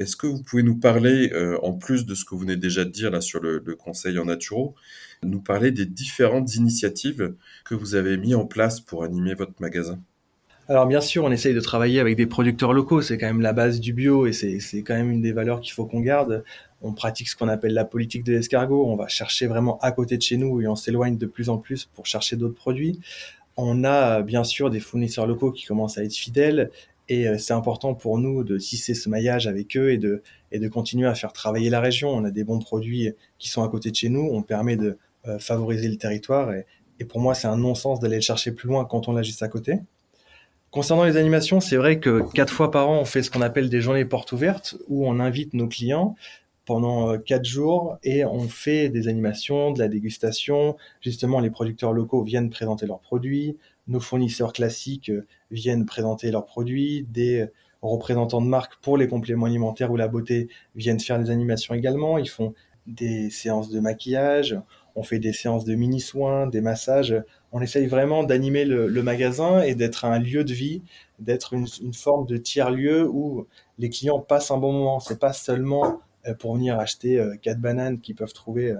Est-ce 0.00 0.16
que 0.16 0.26
vous 0.26 0.42
pouvez 0.42 0.62
nous 0.62 0.78
parler, 0.78 1.30
euh, 1.34 1.58
en 1.62 1.74
plus 1.74 2.06
de 2.06 2.14
ce 2.14 2.24
que 2.24 2.30
vous 2.30 2.40
venez 2.40 2.56
déjà 2.56 2.86
de 2.86 2.90
dire 2.90 3.10
là 3.10 3.20
sur 3.20 3.38
le, 3.38 3.60
conseil 3.78 4.18
en 4.18 4.24
naturo, 4.24 4.74
nous 5.22 5.42
parler 5.42 5.72
des 5.72 5.84
différentes 5.84 6.54
initiatives 6.54 7.34
que 7.66 7.74
vous 7.74 7.94
avez 7.94 8.16
mis 8.16 8.34
en 8.34 8.46
place 8.46 8.80
pour 8.80 9.04
animer 9.04 9.34
votre 9.34 9.52
magasin? 9.60 10.00
Alors 10.68 10.86
bien 10.86 11.02
sûr, 11.02 11.24
on 11.24 11.30
essaye 11.30 11.52
de 11.52 11.60
travailler 11.60 12.00
avec 12.00 12.16
des 12.16 12.26
producteurs 12.26 12.72
locaux, 12.72 13.02
c'est 13.02 13.18
quand 13.18 13.26
même 13.26 13.42
la 13.42 13.52
base 13.52 13.78
du 13.78 13.92
bio 13.92 14.26
et 14.26 14.32
c'est 14.32 14.82
quand 14.82 14.94
même 14.94 15.10
une 15.10 15.20
des 15.20 15.32
valeurs 15.32 15.60
qu'il 15.60 15.74
faut 15.74 15.84
qu'on 15.84 16.00
garde. 16.00 16.44
On 16.80 16.94
pratique 16.94 17.28
ce 17.28 17.36
qu'on 17.36 17.48
appelle 17.48 17.74
la 17.74 17.84
politique 17.84 18.24
de 18.24 18.32
l'escargot, 18.32 18.86
on 18.86 18.96
va 18.96 19.06
chercher 19.06 19.48
vraiment 19.48 19.78
à 19.80 19.92
côté 19.92 20.16
de 20.16 20.22
chez 20.22 20.38
nous 20.38 20.62
et 20.62 20.66
on 20.66 20.76
s'éloigne 20.76 21.18
de 21.18 21.26
plus 21.26 21.50
en 21.50 21.58
plus 21.58 21.84
pour 21.84 22.06
chercher 22.06 22.36
d'autres 22.36 22.54
produits. 22.54 23.00
On 23.58 23.84
a 23.84 24.22
bien 24.22 24.44
sûr 24.44 24.70
des 24.70 24.80
fournisseurs 24.80 25.26
locaux 25.26 25.52
qui 25.52 25.66
commencent 25.66 25.98
à 25.98 26.04
être 26.04 26.14
fidèles 26.14 26.70
et 27.10 27.26
euh, 27.26 27.36
c'est 27.38 27.52
important 27.52 27.94
pour 27.94 28.18
nous 28.18 28.44
de 28.44 28.56
tisser 28.56 28.94
ce 28.94 29.08
maillage 29.08 29.48
avec 29.48 29.76
eux 29.76 29.90
et 29.90 29.98
de, 29.98 30.22
et 30.52 30.60
de 30.60 30.68
continuer 30.68 31.08
à 31.08 31.14
faire 31.14 31.32
travailler 31.32 31.68
la 31.68 31.80
région. 31.80 32.08
On 32.08 32.24
a 32.24 32.30
des 32.30 32.44
bons 32.44 32.60
produits 32.60 33.12
qui 33.38 33.48
sont 33.48 33.64
à 33.64 33.68
côté 33.68 33.90
de 33.90 33.96
chez 33.96 34.08
nous. 34.08 34.30
On 34.32 34.42
permet 34.42 34.76
de 34.76 34.96
euh, 35.26 35.38
favoriser 35.40 35.88
le 35.88 35.96
territoire. 35.96 36.52
Et, 36.52 36.66
et 37.00 37.04
pour 37.04 37.20
moi, 37.20 37.34
c'est 37.34 37.48
un 37.48 37.56
non-sens 37.56 37.98
d'aller 37.98 38.14
le 38.14 38.22
chercher 38.22 38.52
plus 38.52 38.68
loin 38.68 38.84
quand 38.84 39.08
on 39.08 39.12
l'a 39.12 39.22
juste 39.22 39.42
à 39.42 39.48
côté. 39.48 39.80
Concernant 40.70 41.02
les 41.02 41.16
animations, 41.16 41.58
c'est 41.58 41.76
vrai 41.76 41.98
que 41.98 42.22
quatre 42.32 42.52
fois 42.52 42.70
par 42.70 42.88
an, 42.88 43.00
on 43.00 43.04
fait 43.04 43.24
ce 43.24 43.30
qu'on 43.32 43.42
appelle 43.42 43.68
des 43.68 43.80
journées 43.80 44.04
portes 44.04 44.30
ouvertes 44.30 44.76
où 44.86 45.04
on 45.04 45.18
invite 45.18 45.52
nos 45.52 45.66
clients 45.66 46.14
pendant 46.64 47.10
euh, 47.10 47.18
quatre 47.18 47.44
jours 47.44 47.98
et 48.04 48.24
on 48.24 48.48
fait 48.48 48.88
des 48.88 49.08
animations, 49.08 49.72
de 49.72 49.80
la 49.80 49.88
dégustation. 49.88 50.76
Justement, 51.00 51.40
les 51.40 51.50
producteurs 51.50 51.92
locaux 51.92 52.22
viennent 52.22 52.50
présenter 52.50 52.86
leurs 52.86 53.00
produits 53.00 53.56
nos 53.90 54.00
fournisseurs 54.00 54.52
classiques 54.52 55.10
euh, 55.10 55.26
viennent 55.50 55.84
présenter 55.84 56.30
leurs 56.30 56.46
produits, 56.46 57.06
des 57.10 57.48
représentants 57.82 58.40
de 58.40 58.46
marque 58.46 58.80
pour 58.82 58.96
les 58.96 59.08
compléments 59.08 59.46
alimentaires 59.46 59.90
ou 59.90 59.96
la 59.96 60.08
beauté 60.08 60.48
viennent 60.74 61.00
faire 61.00 61.18
des 61.18 61.30
animations 61.30 61.74
également, 61.74 62.18
ils 62.18 62.28
font 62.28 62.54
des 62.86 63.30
séances 63.30 63.70
de 63.70 63.80
maquillage, 63.80 64.58
on 64.96 65.02
fait 65.02 65.18
des 65.18 65.32
séances 65.32 65.64
de 65.64 65.74
mini-soins, 65.74 66.46
des 66.46 66.60
massages, 66.60 67.14
on 67.52 67.60
essaye 67.60 67.86
vraiment 67.86 68.22
d'animer 68.22 68.64
le, 68.64 69.02
magasin 69.02 69.62
et 69.62 69.74
d'être 69.74 70.04
un 70.04 70.18
lieu 70.18 70.44
de 70.44 70.52
vie, 70.52 70.82
d'être 71.18 71.54
une, 71.54 71.66
forme 71.94 72.26
de 72.26 72.36
tiers-lieu 72.36 73.08
où 73.08 73.46
les 73.78 73.90
clients 73.90 74.20
passent 74.20 74.50
un 74.50 74.58
bon 74.58 74.72
moment. 74.72 75.00
C'est 75.00 75.18
pas 75.18 75.32
seulement 75.32 76.00
euh, 76.26 76.34
pour 76.34 76.54
venir 76.54 76.78
acheter 76.78 77.18
euh, 77.18 77.36
quatre 77.40 77.60
bananes 77.60 78.00
qu'ils 78.00 78.14
peuvent 78.14 78.32
trouver 78.32 78.74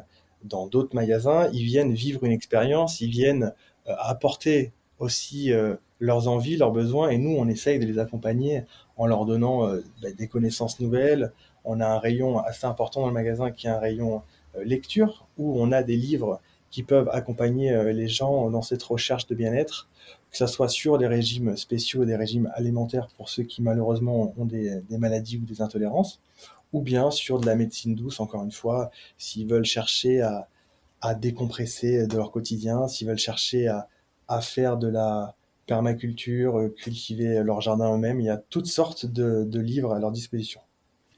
dans 0.44 0.66
d'autres 0.66 0.94
magasins, 0.94 1.48
ils 1.52 1.64
viennent 1.64 1.92
vivre 1.92 2.24
une 2.24 2.32
expérience, 2.32 3.00
ils 3.00 3.10
viennent 3.10 3.52
apporter 3.86 4.72
aussi 5.00 5.52
euh, 5.52 5.74
leurs 5.98 6.28
envies, 6.28 6.56
leurs 6.56 6.70
besoins, 6.70 7.08
et 7.10 7.18
nous, 7.18 7.36
on 7.36 7.48
essaye 7.48 7.78
de 7.78 7.86
les 7.86 7.98
accompagner 7.98 8.62
en 8.96 9.06
leur 9.06 9.24
donnant 9.24 9.66
euh, 9.66 9.80
bah, 10.02 10.12
des 10.12 10.28
connaissances 10.28 10.78
nouvelles. 10.78 11.32
On 11.64 11.80
a 11.80 11.86
un 11.86 11.98
rayon 11.98 12.38
assez 12.38 12.66
important 12.66 13.00
dans 13.00 13.08
le 13.08 13.12
magasin 13.12 13.50
qui 13.50 13.66
est 13.66 13.70
un 13.70 13.78
rayon 13.78 14.22
euh, 14.56 14.64
lecture, 14.64 15.26
où 15.38 15.60
on 15.60 15.72
a 15.72 15.82
des 15.82 15.96
livres 15.96 16.40
qui 16.70 16.84
peuvent 16.84 17.08
accompagner 17.12 17.92
les 17.92 18.06
gens 18.06 18.48
dans 18.48 18.62
cette 18.62 18.84
recherche 18.84 19.26
de 19.26 19.34
bien-être, 19.34 19.88
que 20.30 20.36
ce 20.36 20.46
soit 20.46 20.68
sur 20.68 20.98
des 20.98 21.08
régimes 21.08 21.56
spéciaux, 21.56 22.04
des 22.04 22.14
régimes 22.14 22.48
alimentaires 22.54 23.08
pour 23.16 23.28
ceux 23.28 23.42
qui 23.42 23.60
malheureusement 23.60 24.32
ont 24.38 24.44
des, 24.44 24.80
des 24.88 24.96
maladies 24.96 25.38
ou 25.38 25.44
des 25.44 25.62
intolérances, 25.62 26.20
ou 26.72 26.80
bien 26.80 27.10
sur 27.10 27.40
de 27.40 27.46
la 27.46 27.56
médecine 27.56 27.96
douce, 27.96 28.20
encore 28.20 28.44
une 28.44 28.52
fois, 28.52 28.92
s'ils 29.18 29.48
veulent 29.48 29.64
chercher 29.64 30.20
à, 30.20 30.46
à 31.00 31.16
décompresser 31.16 32.06
de 32.06 32.16
leur 32.16 32.30
quotidien, 32.30 32.86
s'ils 32.86 33.08
veulent 33.08 33.18
chercher 33.18 33.66
à, 33.66 33.88
à 34.30 34.40
faire 34.40 34.78
de 34.78 34.88
la 34.88 35.34
permaculture, 35.66 36.58
euh, 36.58 36.68
cultiver 36.68 37.42
leur 37.44 37.60
jardin 37.60 37.94
eux-mêmes. 37.94 38.20
Il 38.20 38.26
y 38.26 38.30
a 38.30 38.38
toutes 38.38 38.66
sortes 38.66 39.06
de, 39.06 39.60
livres 39.60 39.92
à 39.92 39.98
leur 39.98 40.12
disposition. 40.12 40.60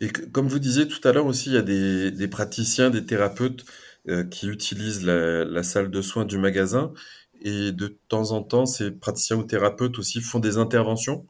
Et 0.01 0.09
comme 0.09 0.49
vous 0.49 0.59
disiez 0.59 0.89
tout 0.89 1.07
à 1.07 1.13
l'heure 1.13 1.27
aussi, 1.27 1.51
il 1.51 1.55
y 1.55 1.57
a 1.57 1.63
des, 1.63 2.29
praticiens, 2.29 2.91
des 2.91 3.07
thérapeutes 3.07 3.65
euh, 4.09 4.25
qui 4.25 4.49
utilisent 4.49 5.05
la, 5.05 5.63
salle 5.63 5.91
de 5.91 6.03
soins 6.03 6.25
du 6.25 6.39
magasin. 6.39 6.93
Et 7.43 7.73
de 7.73 7.97
temps 8.09 8.33
en 8.33 8.43
temps, 8.43 8.67
ces 8.67 8.91
praticiens 8.91 9.37
ou 9.37 9.45
thérapeutes 9.45 9.99
aussi 9.99 10.21
font 10.21 10.39
des 10.39 10.59
interventions 10.59 11.27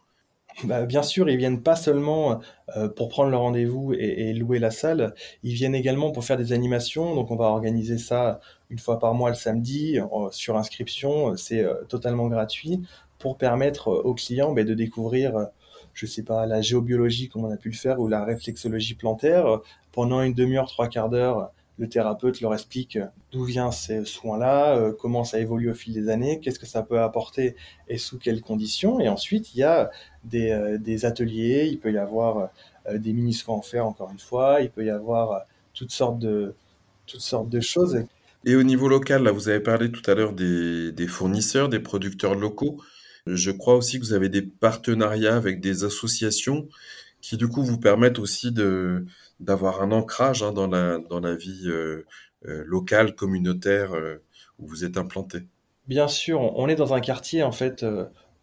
bah, 0.64 0.84
bien 0.84 1.02
sûr, 1.02 1.28
ils 1.28 1.36
viennent 1.36 1.62
pas 1.62 1.76
seulement 1.76 2.40
euh, 2.76 2.88
pour 2.88 3.08
prendre 3.08 3.30
le 3.30 3.36
rendez-vous 3.36 3.92
et, 3.94 4.32
louer 4.32 4.58
la 4.58 4.70
salle, 4.70 5.14
ils 5.42 5.54
viennent 5.54 5.74
également 5.74 6.10
pour 6.12 6.24
faire 6.24 6.36
des 6.36 6.52
animations. 6.52 7.14
Donc 7.14 7.30
on 7.30 7.36
va 7.36 7.46
organiser 7.46 7.98
ça 7.98 8.40
une 8.70 8.78
fois 8.78 8.98
par 8.98 9.14
mois 9.14 9.30
le 9.30 9.36
samedi 9.36 9.98
sur 10.30 10.56
inscription, 10.56 11.36
c'est 11.36 11.60
euh, 11.60 11.74
totalement 11.88 12.28
gratuit 12.28 12.82
pour 13.18 13.38
permettre 13.38 13.88
euh, 13.88 14.02
aux 14.02 14.14
clients 14.14 14.52
bah, 14.52 14.64
de 14.64 14.74
découvrir, 14.74 15.48
je 15.94 16.06
sais 16.06 16.22
pas, 16.22 16.46
la 16.46 16.60
géobiologie 16.60 17.28
comme 17.28 17.44
on 17.44 17.50
a 17.50 17.56
pu 17.56 17.70
le 17.70 17.76
faire 17.76 18.00
ou 18.00 18.08
la 18.08 18.24
réflexologie 18.24 18.94
plantaire. 18.94 19.60
Pendant 19.92 20.22
une 20.22 20.34
demi-heure, 20.34 20.68
trois 20.68 20.88
quarts 20.88 21.10
d'heure 21.10 21.52
le 21.82 21.88
thérapeute 21.88 22.40
leur 22.40 22.54
explique 22.54 22.96
d'où 23.32 23.42
viennent 23.42 23.72
ces 23.72 24.04
soins-là, 24.04 24.76
euh, 24.76 24.92
comment 24.92 25.24
ça 25.24 25.40
évolue 25.40 25.68
au 25.68 25.74
fil 25.74 25.92
des 25.92 26.08
années, 26.08 26.38
qu'est-ce 26.38 26.60
que 26.60 26.66
ça 26.66 26.82
peut 26.82 27.00
apporter 27.00 27.56
et 27.88 27.98
sous 27.98 28.18
quelles 28.18 28.40
conditions. 28.40 29.00
Et 29.00 29.08
ensuite, 29.08 29.52
il 29.54 29.58
y 29.58 29.62
a 29.64 29.90
des, 30.22 30.52
euh, 30.52 31.06
ateliers, 31.08 31.68
il 31.68 31.80
peut 31.80 31.92
y 31.92 31.98
avoir 31.98 32.50
euh, 32.86 32.98
des 32.98 33.12
mini-soins 33.12 33.56
en 33.56 33.62
fer, 33.62 33.84
encore 33.84 34.12
une 34.12 34.20
fois, 34.20 34.60
il 34.60 34.70
peut 34.70 34.84
y 34.84 34.90
avoir 34.90 35.42
toutes 35.74 35.90
sortes 35.90 36.20
de, 36.20 36.54
toutes 37.08 37.20
sortes 37.20 37.48
de 37.48 37.58
choses. 37.58 38.04
Et 38.44 38.54
au 38.54 38.62
niveau 38.62 38.88
local, 38.88 39.24
là, 39.24 39.32
vous 39.32 39.48
avez 39.48 39.60
parlé 39.60 39.90
tout 39.90 40.08
à 40.08 40.14
l'heure 40.14 40.34
des 40.34 41.06
fournisseurs, 41.08 41.68
des 41.68 41.80
producteurs 41.80 42.36
locaux. 42.36 42.80
Je 43.26 43.50
crois 43.50 43.74
aussi 43.74 43.98
que 43.98 44.04
vous 44.04 44.12
avez 44.12 44.28
des 44.28 44.42
partenariats 44.42 45.34
avec 45.34 45.60
des 45.60 45.82
associations 45.82 46.68
qui 47.20 47.36
du 47.36 47.48
coup 47.48 47.62
vous 47.62 47.78
permettent 47.78 48.18
aussi 48.18 48.52
de 48.52 49.06
d'avoir 49.42 49.82
un 49.82 49.92
ancrage 49.92 50.42
hein, 50.42 50.52
dans 50.52 50.66
la 50.66 50.98
dans 50.98 51.20
la 51.20 51.34
vie 51.34 51.64
euh, 51.66 52.06
euh, 52.46 52.62
locale, 52.66 53.14
communautaire, 53.14 53.94
euh, 53.94 54.22
vous 54.58 54.84
êtes 54.84 54.96
implanté 54.96 55.40
Bien 55.86 56.08
sûr, 56.08 56.40
on 56.40 56.68
est 56.68 56.76
dans 56.76 56.94
un 56.94 57.00
quartier 57.00 57.42
en 57.42 57.50
fait 57.50 57.84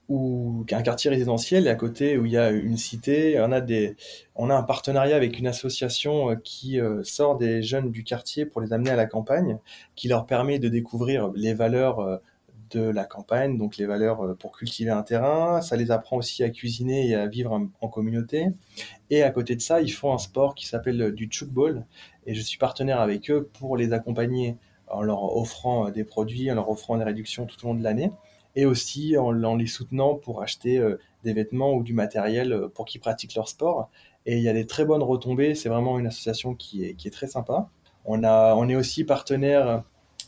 où 0.10 0.66
un 0.70 0.82
quartier 0.82 1.10
résidentiel 1.10 1.68
et 1.68 1.70
à 1.70 1.76
côté 1.76 2.18
où 2.18 2.26
il 2.26 2.34
y 2.34 2.38
a 2.38 2.50
une 2.50 2.76
cité. 2.76 3.40
On 3.40 3.54
a 3.54 3.62
des, 3.62 3.96
on 4.36 4.50
a 4.50 4.56
un 4.56 4.64
partenariat 4.64 5.16
avec 5.16 5.40
une 5.40 5.48
association 5.48 6.36
qui 6.44 6.80
sort 7.04 7.38
des 7.38 7.64
jeunes 7.64 7.92
du 7.92 8.04
quartier 8.04 8.46
pour 8.46 8.60
les 8.60 8.74
amener 8.74 8.90
à 8.90 8.98
la 8.98 9.06
campagne, 9.06 9.58
qui 9.96 10.10
leur 10.10 10.26
permet 10.26 10.60
de 10.60 10.68
découvrir 10.68 11.32
les 11.34 11.54
valeurs 11.54 12.20
de 12.72 12.82
la 12.82 13.06
campagne, 13.06 13.58
donc 13.58 13.78
les 13.78 13.86
valeurs 13.86 14.22
euh, 14.26 14.36
pour 14.36 14.58
cultiver 14.58 14.92
un 14.92 15.04
terrain. 15.04 15.62
Ça 15.62 15.76
les 15.76 15.92
apprend 15.92 16.18
aussi 16.18 16.44
à 16.44 16.50
cuisiner 16.50 17.08
et 17.08 17.16
à 17.16 17.28
vivre 17.28 17.52
en, 17.82 17.88
communauté. 17.88 18.48
Et 19.10 19.24
à 19.24 19.32
côté 19.32 19.56
de 19.56 19.62
ça, 19.62 19.82
ils 19.82 19.92
font 19.92 20.14
un 20.14 20.18
sport 20.18 20.56
qui 20.56 20.68
s'appelle 20.68 21.02
euh, 21.02 21.12
du 21.12 21.28
chukball. 21.30 21.86
Et 22.26 22.34
je 22.34 22.42
suis 22.42 22.58
partenaire 22.58 23.02
avec 23.02 23.30
eux 23.32 23.50
pour 23.60 23.78
les 23.78 23.94
accompagner 23.94 24.58
en 24.88 25.02
leur 25.02 25.36
offrant 25.36 25.88
euh, 25.88 25.92
des 25.92 26.04
produits, 26.04 26.52
en 26.52 26.56
leur 26.56 26.70
offrant 26.70 26.98
des 26.98 27.04
réductions 27.04 27.46
tout 27.46 27.64
au 27.66 27.70
long 27.70 27.76
de 27.76 27.84
l'année. 27.84 28.12
Et 28.56 28.66
aussi 28.66 29.18
en, 29.18 29.32
les 29.32 29.68
soutenant 29.68 30.16
pour 30.16 30.42
acheter 30.42 30.84
des 31.24 31.34
vêtements 31.34 31.76
ou 31.76 31.84
du 31.84 31.94
matériel 31.94 32.68
pour 32.74 32.86
qu'ils 32.86 33.00
pratiquent 33.00 33.36
leur 33.36 33.48
sport. 33.48 33.90
Et 34.26 34.38
il 34.38 34.44
y 34.44 34.50
a 34.50 34.54
des 34.54 34.66
très 34.66 34.86
bonnes 34.86 35.04
retombées. 35.04 35.54
C'est 35.54 35.70
vraiment 35.70 36.00
une 36.00 36.08
association 36.08 36.56
qui 36.56 36.84
est, 36.84 36.96
qui 36.96 37.08
est 37.08 37.12
très 37.12 37.28
sympa. 37.28 37.70
On, 38.06 38.24
a, 38.24 38.56
on 38.56 38.68
est 38.68 38.76
aussi 38.76 39.04
partenaire 39.04 39.84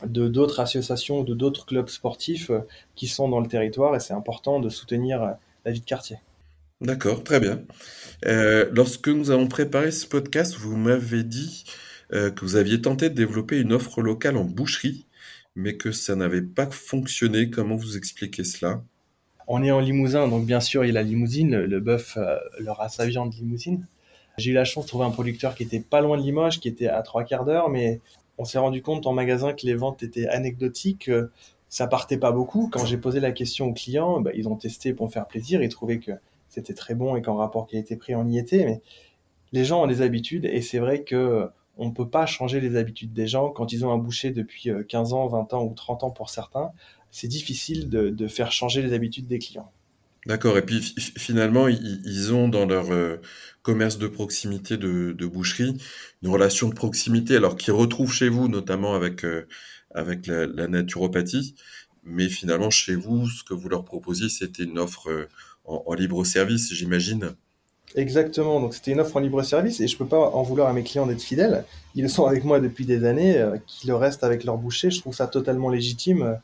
de 0.06 0.28
d'autres 0.28 0.60
associations, 0.60 1.22
de 1.22 1.34
d'autres 1.34 1.66
clubs 1.66 1.88
sportifs 1.88 2.50
euh, 2.50 2.60
qui 2.94 3.06
sont 3.06 3.28
dans 3.28 3.40
le 3.40 3.48
territoire 3.48 3.94
et 3.94 4.00
c'est 4.00 4.14
important 4.14 4.60
de 4.60 4.68
soutenir 4.68 5.22
euh, 5.22 5.30
la 5.64 5.72
vie 5.72 5.80
de 5.80 5.84
quartier. 5.84 6.18
D'accord, 6.80 7.22
très 7.22 7.38
bien. 7.38 7.62
Euh, 8.26 8.68
lorsque 8.72 9.08
nous 9.08 9.30
avons 9.30 9.46
préparé 9.46 9.90
ce 9.92 10.06
podcast, 10.06 10.56
vous 10.56 10.76
m'avez 10.76 11.22
dit 11.22 11.64
que 12.10 12.44
vous 12.44 12.56
aviez 12.56 12.82
tenté 12.82 13.08
de 13.08 13.14
développer 13.14 13.58
une 13.58 13.72
offre 13.72 14.02
locale 14.02 14.36
en 14.36 14.44
boucherie, 14.44 15.06
mais 15.56 15.78
que 15.78 15.92
ça 15.92 16.14
n'avait 16.14 16.42
pas 16.42 16.70
fonctionné. 16.70 17.48
Comment 17.48 17.74
vous 17.74 17.96
expliquez 17.96 18.44
cela? 18.44 18.82
On 19.46 19.62
est 19.62 19.70
en 19.70 19.80
Limousin, 19.80 20.28
donc 20.28 20.44
bien 20.44 20.60
sûr, 20.60 20.84
il 20.84 20.88
y 20.88 20.90
a 20.90 20.92
la 20.92 21.04
limousine, 21.04 21.56
le, 21.56 21.80
bœuf, 21.80 22.18
le 22.58 22.70
race 22.70 23.00
à 23.00 23.06
viande 23.06 23.32
limousine. 23.32 23.86
J'ai 24.36 24.50
eu 24.50 24.54
la 24.54 24.64
chance 24.64 24.84
de 24.84 24.88
trouver 24.88 25.06
un 25.06 25.10
producteur 25.10 25.54
qui 25.54 25.62
était 25.62 25.80
pas 25.80 26.02
loin 26.02 26.18
de 26.18 26.22
Limoges, 26.22 26.60
qui 26.60 26.68
était 26.68 26.88
à 26.88 27.00
trois 27.00 27.24
quarts 27.24 27.46
d'heure, 27.46 27.70
mais 27.70 28.00
on 28.38 28.44
s'est 28.44 28.58
rendu 28.58 28.82
compte 28.82 29.06
en 29.06 29.12
magasin 29.12 29.52
que 29.52 29.66
les 29.66 29.74
ventes 29.74 30.02
étaient 30.02 30.26
anecdotiques, 30.28 31.10
ça 31.68 31.86
partait 31.86 32.18
pas 32.18 32.32
beaucoup. 32.32 32.68
Quand 32.70 32.84
j'ai 32.84 32.98
posé 32.98 33.20
la 33.20 33.32
question 33.32 33.68
aux 33.68 33.72
clients, 33.72 34.20
bah, 34.20 34.30
ils 34.34 34.48
ont 34.48 34.56
testé 34.56 34.92
pour 34.92 35.06
me 35.06 35.10
faire 35.10 35.26
plaisir, 35.26 35.62
ils 35.62 35.68
trouvaient 35.68 35.98
que 35.98 36.12
c'était 36.48 36.74
très 36.74 36.94
bon 36.94 37.16
et 37.16 37.22
qu'en 37.22 37.36
rapport 37.36 37.66
qualité-prix 37.66 38.14
on 38.14 38.26
y 38.28 38.38
était. 38.38 38.64
Mais 38.64 38.82
les 39.52 39.64
gens 39.64 39.82
ont 39.82 39.86
des 39.86 40.02
habitudes 40.02 40.44
et 40.44 40.60
c'est 40.60 40.78
vrai 40.78 41.02
que 41.02 41.48
on 41.78 41.90
peut 41.90 42.08
pas 42.08 42.26
changer 42.26 42.60
les 42.60 42.76
habitudes 42.76 43.14
des 43.14 43.26
gens 43.26 43.50
quand 43.50 43.72
ils 43.72 43.86
ont 43.86 43.90
un 43.90 43.98
boucher 43.98 44.30
depuis 44.30 44.70
15 44.88 45.14
ans, 45.14 45.26
20 45.28 45.54
ans 45.54 45.64
ou 45.64 45.72
30 45.72 46.04
ans 46.04 46.10
pour 46.10 46.28
certains. 46.28 46.72
C'est 47.10 47.28
difficile 47.28 47.88
de 47.88 48.26
faire 48.28 48.52
changer 48.52 48.82
les 48.82 48.92
habitudes 48.92 49.26
des 49.26 49.38
clients. 49.38 49.70
D'accord. 50.26 50.56
Et 50.56 50.62
puis 50.62 50.80
finalement, 51.16 51.66
ils, 51.68 52.32
ont 52.32 52.48
dans 52.48 52.64
leur 52.64 52.92
euh, 52.92 53.16
commerce 53.62 53.98
de 53.98 54.06
proximité 54.06 54.76
de, 54.76 55.26
boucherie 55.26 55.76
une 56.22 56.28
relation 56.28 56.68
de 56.68 56.74
proximité, 56.74 57.36
alors 57.36 57.56
qu'ils 57.56 57.72
retrouvent 57.72 58.12
chez 58.12 58.28
vous, 58.28 58.48
notamment 58.48 58.94
avec, 58.94 59.24
euh, 59.24 59.46
avec 59.94 60.26
la, 60.28 60.68
naturopathie. 60.68 61.56
Mais 62.04 62.28
finalement, 62.28 62.70
chez 62.70 62.94
vous, 62.94 63.28
ce 63.28 63.42
que 63.42 63.54
vous 63.54 63.68
leur 63.68 63.84
proposiez, 63.84 64.28
c'était 64.28 64.64
une 64.64 64.78
offre 64.78 65.10
euh, 65.10 65.28
en, 65.64 65.94
libre 65.94 66.24
service, 66.24 66.72
j'imagine. 66.72 67.34
Exactement. 67.94 68.60
Donc 68.60 68.74
c'était 68.74 68.92
une 68.92 69.00
offre 69.00 69.16
en 69.16 69.20
libre 69.20 69.42
service 69.42 69.80
et 69.80 69.88
je 69.88 69.96
peux 69.96 70.06
pas 70.06 70.18
en 70.18 70.42
vouloir 70.42 70.68
à 70.68 70.72
mes 70.72 70.82
clients 70.82 71.06
d'être 71.06 71.22
fidèles. 71.22 71.64
Ils 71.94 72.08
sont 72.08 72.26
avec 72.26 72.44
moi 72.44 72.58
depuis 72.58 72.86
des 72.86 73.04
années, 73.04 73.44
qu'ils 73.66 73.92
restent 73.92 74.24
avec 74.24 74.44
leur 74.44 74.56
boucher. 74.56 74.90
Je 74.90 75.00
trouve 75.00 75.14
ça 75.14 75.26
totalement 75.26 75.68
légitime. 75.68 76.38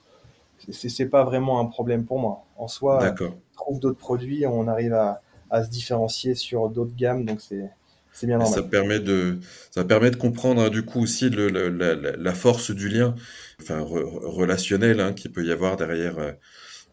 C'est 0.70 1.08
pas 1.08 1.24
vraiment 1.24 1.60
un 1.60 1.66
problème 1.66 2.04
pour 2.04 2.18
moi. 2.18 2.44
En 2.56 2.68
soi. 2.68 2.98
D'accord 3.00 3.34
trouve 3.58 3.80
d'autres 3.80 3.98
produits, 3.98 4.46
on 4.46 4.66
arrive 4.68 4.94
à, 4.94 5.20
se 5.64 5.70
différencier 5.70 6.34
sur 6.34 6.68
d'autres 6.68 6.94
gammes, 6.96 7.24
donc 7.24 7.40
c'est 7.40 7.70
c'est 8.12 8.26
bien 8.26 8.38
normal. 8.38 8.62
Ça 8.62 8.68
permet 8.68 8.98
de, 8.98 9.38
ça 9.70 9.84
permet 9.84 10.10
de 10.10 10.16
comprendre 10.16 10.62
hein, 10.62 10.70
du 10.70 10.84
coup 10.84 11.00
aussi 11.00 11.30
le, 11.30 11.48
la, 11.48 12.34
force 12.34 12.70
du 12.70 12.88
lien, 12.88 13.14
enfin 13.60 13.80
relationnel, 13.80 15.00
hein, 15.00 15.12
qu'il 15.12 15.30
peut 15.30 15.44
y 15.44 15.52
avoir 15.52 15.76
derrière, 15.76 16.18
euh, 16.18 16.32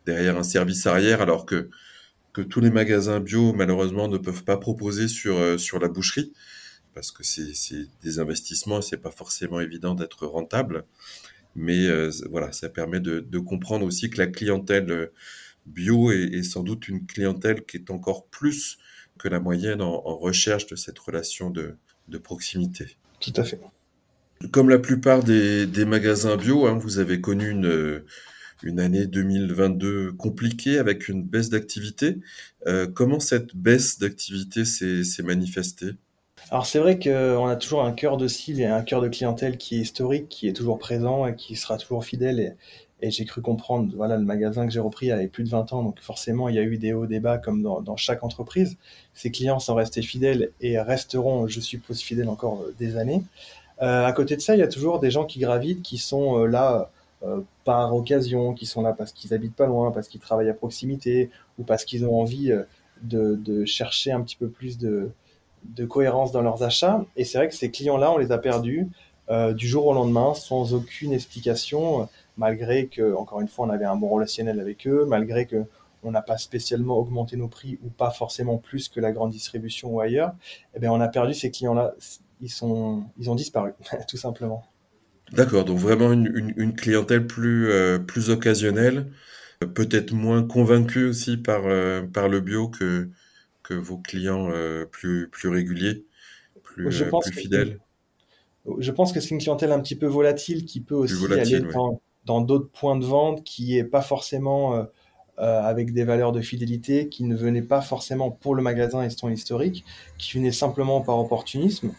derrière 0.05 0.38
un 0.38 0.44
service 0.44 0.86
arrière, 0.86 1.22
alors 1.22 1.46
que, 1.46 1.70
que 2.32 2.41
tous 2.41 2.60
les 2.60 2.70
magasins 2.70 3.20
bio 3.20 3.53
malheureusement 3.53 4.08
ne 4.08 4.17
peuvent 4.17 4.44
pas 4.44 4.58
proposer 4.58 5.08
sur, 5.08 5.38
euh, 5.38 5.58
sur 5.58 5.79
la 5.79 5.88
boucherie, 5.88 6.32
parce 6.94 7.12
que 7.12 7.24
c'est 7.24 7.88
des 8.03 8.20
investissements 8.20 8.79
et 8.79 8.84
c'est 8.84 9.01
pas 9.01 9.12
forcément 9.12 9.60
évident 9.60 9.96
d'être 9.96 10.27
rentable. 10.27 10.86
Mais 11.55 11.88
euh, 11.88 12.12
voilà, 12.29 12.51
ça 12.51 12.69
permet 12.69 13.00
de, 13.00 13.19
de, 13.19 13.39
comprendre 13.39 13.85
aussi 13.85 14.09
que 14.09 14.17
la 14.17 14.27
clientèle 14.27 15.09
bio 15.65 16.12
est, 16.12 16.43
sans 16.43 16.63
doute 16.63 16.88
une 16.88 17.05
clientèle 17.05 17.65
qui 17.65 17.77
est 17.77 17.89
encore 17.89 18.27
plus 18.27 18.77
que 19.17 19.27
la 19.27 19.39
moyenne 19.39 19.81
en, 19.81 20.00
recherche 20.17 20.67
de 20.67 20.75
cette 20.75 21.00
relation 21.00 21.50
de, 21.50 21.77
proximité. 22.24 22.97
Tout 23.19 23.33
à 23.35 23.43
fait. 23.43 23.59
Comme 24.51 24.69
la 24.69 24.79
plupart 24.79 25.24
des, 25.24 25.85
magasins 25.85 26.38
bio, 26.38 26.67
hein, 26.67 26.77
vous 26.77 27.00
avez 27.00 27.21
connu 27.21 27.50
une, 27.50 28.03
une 28.63 28.79
année 28.79 29.07
2022 29.07 30.13
compliquée 30.13 30.77
avec 30.77 31.07
une 31.07 31.24
baisse 31.24 31.50
d'activité. 31.50 32.17
Euh, 32.67 32.88
comment 32.88 33.19
cette 33.19 33.55
baisse 33.55 34.00
d'activité 34.00 34.65
s'est 34.65 35.24
manifestée? 35.24 35.91
Alors 36.51 36.65
c'est 36.65 36.79
vrai 36.79 36.99
qu'on 36.99 37.47
a 37.47 37.55
toujours 37.55 37.83
un 37.83 37.91
cœur 37.91 38.17
de 38.17 38.27
cible 38.27 38.61
et 38.61 38.65
un 38.65 38.81
cœur 38.81 39.01
de 39.01 39.07
clientèle 39.07 39.57
qui 39.57 39.77
est 39.77 39.79
historique, 39.79 40.29
qui 40.29 40.47
est 40.47 40.53
toujours 40.53 40.79
présent 40.79 41.25
et 41.25 41.35
qui 41.35 41.55
sera 41.55 41.77
toujours 41.77 42.05
fidèle 42.05 42.39
et, 42.39 42.53
et 43.01 43.11
j'ai 43.11 43.25
cru 43.25 43.41
comprendre, 43.41 43.91
voilà, 43.95 44.17
le 44.17 44.23
magasin 44.23 44.65
que 44.65 44.71
j'ai 44.71 44.79
repris 44.79 45.11
avait 45.11 45.27
plus 45.27 45.43
de 45.43 45.49
20 45.49 45.73
ans, 45.73 45.83
donc 45.83 45.99
forcément, 45.99 46.47
il 46.49 46.55
y 46.55 46.59
a 46.59 46.63
eu 46.63 46.77
des 46.77 46.93
hauts, 46.93 47.05
des 47.05 47.19
bas, 47.19 47.37
comme 47.37 47.61
dans, 47.61 47.81
dans 47.81 47.97
chaque 47.97 48.23
entreprise. 48.23 48.77
Ces 49.13 49.31
clients 49.31 49.59
sont 49.59 49.75
restés 49.75 50.01
fidèles 50.01 50.51
et 50.61 50.79
resteront, 50.79 51.47
je 51.47 51.59
suppose, 51.59 52.01
fidèles 52.01 52.29
encore 52.29 52.61
euh, 52.61 52.73
des 52.79 52.97
années. 52.97 53.21
Euh, 53.81 54.05
à 54.05 54.13
côté 54.13 54.35
de 54.35 54.41
ça, 54.41 54.55
il 54.55 54.59
y 54.59 54.63
a 54.63 54.67
toujours 54.67 54.99
des 54.99 55.11
gens 55.11 55.25
qui 55.25 55.39
gravitent, 55.39 55.81
qui 55.81 55.97
sont 55.97 56.39
euh, 56.39 56.47
là 56.47 56.89
euh, 57.23 57.41
par 57.65 57.93
occasion, 57.93 58.53
qui 58.53 58.65
sont 58.65 58.81
là 58.81 58.93
parce 58.93 59.11
qu'ils 59.11 59.33
habitent 59.33 59.55
pas 59.55 59.67
loin, 59.67 59.91
parce 59.91 60.07
qu'ils 60.07 60.21
travaillent 60.21 60.49
à 60.49 60.53
proximité, 60.53 61.29
ou 61.59 61.63
parce 61.63 61.83
qu'ils 61.83 62.05
ont 62.05 62.19
envie 62.19 62.53
de, 63.01 63.35
de, 63.35 63.65
chercher 63.65 64.11
un 64.13 64.21
petit 64.21 64.37
peu 64.37 64.47
plus 64.47 64.77
de, 64.77 65.11
de 65.75 65.86
cohérence 65.86 66.31
dans 66.31 66.41
leurs 66.41 66.63
achats. 66.63 67.05
Et 67.15 67.24
c'est 67.24 67.38
vrai 67.38 67.48
que 67.50 67.55
ces 67.55 67.72
clients-là, 67.72 68.12
on 68.12 68.17
les 68.17 68.31
a 68.31 68.38
perdus 68.38 68.88
du 69.53 69.67
jour 69.67 69.88
au 69.88 69.93
lendemain, 69.93 70.36
sans 70.36 70.75
aucune 70.75 71.12
explication 71.12 72.07
malgré 72.38 72.88
que, 72.88 73.13
encore 73.15 73.41
une 73.41 73.48
fois, 73.48 73.65
on 73.67 73.69
avait 73.69 73.86
un 73.86 73.95
bon 73.95 74.10
relationnel 74.10 74.60
avec 74.60 74.88
eux, 74.88 75.05
malgré 75.07 75.45
que 75.45 75.63
on 76.03 76.12
n'a 76.12 76.22
pas 76.22 76.38
spécialement 76.38 77.00
augmenté 77.00 77.36
nos 77.36 77.48
prix 77.48 77.79
ou 77.84 77.89
pas 77.89 78.12
forcément 78.12 78.57
plus 78.57 78.89
que 78.89 79.00
la 79.00 79.12
grande 79.12 79.31
distribution 79.31 79.95
ou 79.95 80.01
ailleurs, 80.01 80.34
eh 80.75 80.79
bien, 80.79 80.91
on 80.91 81.01
a 81.01 81.07
perdu 81.07 81.34
ces 81.34 81.50
clients-là. 81.50 81.95
Ils, 82.41 82.51
sont, 82.51 83.05
ils 83.17 83.29
ont 83.29 83.36
disparu, 83.36 83.72
tout 84.07 84.17
simplement. 84.17 84.63
D'accord, 85.31 85.65
donc 85.65 85.79
vraiment 85.79 86.12
une, 86.12 86.75
clientèle 86.75 87.25
plus, 87.25 87.72
euh, 87.72 87.98
plus 87.98 88.29
occasionnelle, 88.29 89.07
peut-être 89.74 90.13
moins 90.13 90.43
convaincue 90.43 91.05
aussi 91.05 91.38
par, 91.38 91.62
euh, 91.65 92.03
par 92.03 92.29
le 92.29 92.41
bio 92.41 92.67
que, 92.67 93.10
que 93.67 93.74
vos 93.74 93.98
clients 93.98 94.50
euh, 94.51 94.86
plus, 94.86 95.29
plus 95.29 95.50
réguliers, 95.50 96.05
plus, 96.63 96.84
plus 96.84 97.31
fidèles. 97.34 97.79
je 98.77 98.91
pense 98.91 99.12
que 99.12 99.19
c'est 99.19 99.29
une 99.29 99.39
clientèle 99.39 99.72
un 99.72 99.79
petit 99.79 99.95
peu 99.95 100.07
volatile 100.07 100.65
qui 100.65 100.81
peut 100.81 100.95
aussi 100.95 101.25
aller 101.31 101.60
dans, 101.60 102.01
dans 102.25 102.41
d'autres 102.41 102.69
points 102.69 102.98
de 102.98 103.05
vente 103.05 103.43
qui 103.43 103.77
est 103.77 103.84
pas 103.84 104.01
forcément 104.01 104.75
euh, 104.75 104.84
euh, 105.39 105.62
avec 105.62 105.93
des 105.93 106.03
valeurs 106.03 106.31
de 106.31 106.41
fidélité, 106.41 107.10
qui 107.10 107.24
ne 107.24 107.36
venaient 107.36 107.62
pas 107.62 107.81
forcément 107.81 108.31
pour 108.31 108.55
le 108.55 108.63
magasin 108.63 109.03
et 109.03 109.10
son 109.10 109.29
historique, 109.29 109.84
qui 110.17 110.38
venaient 110.38 110.51
simplement 110.51 111.01
par 111.01 111.19
opportunisme. 111.19 111.91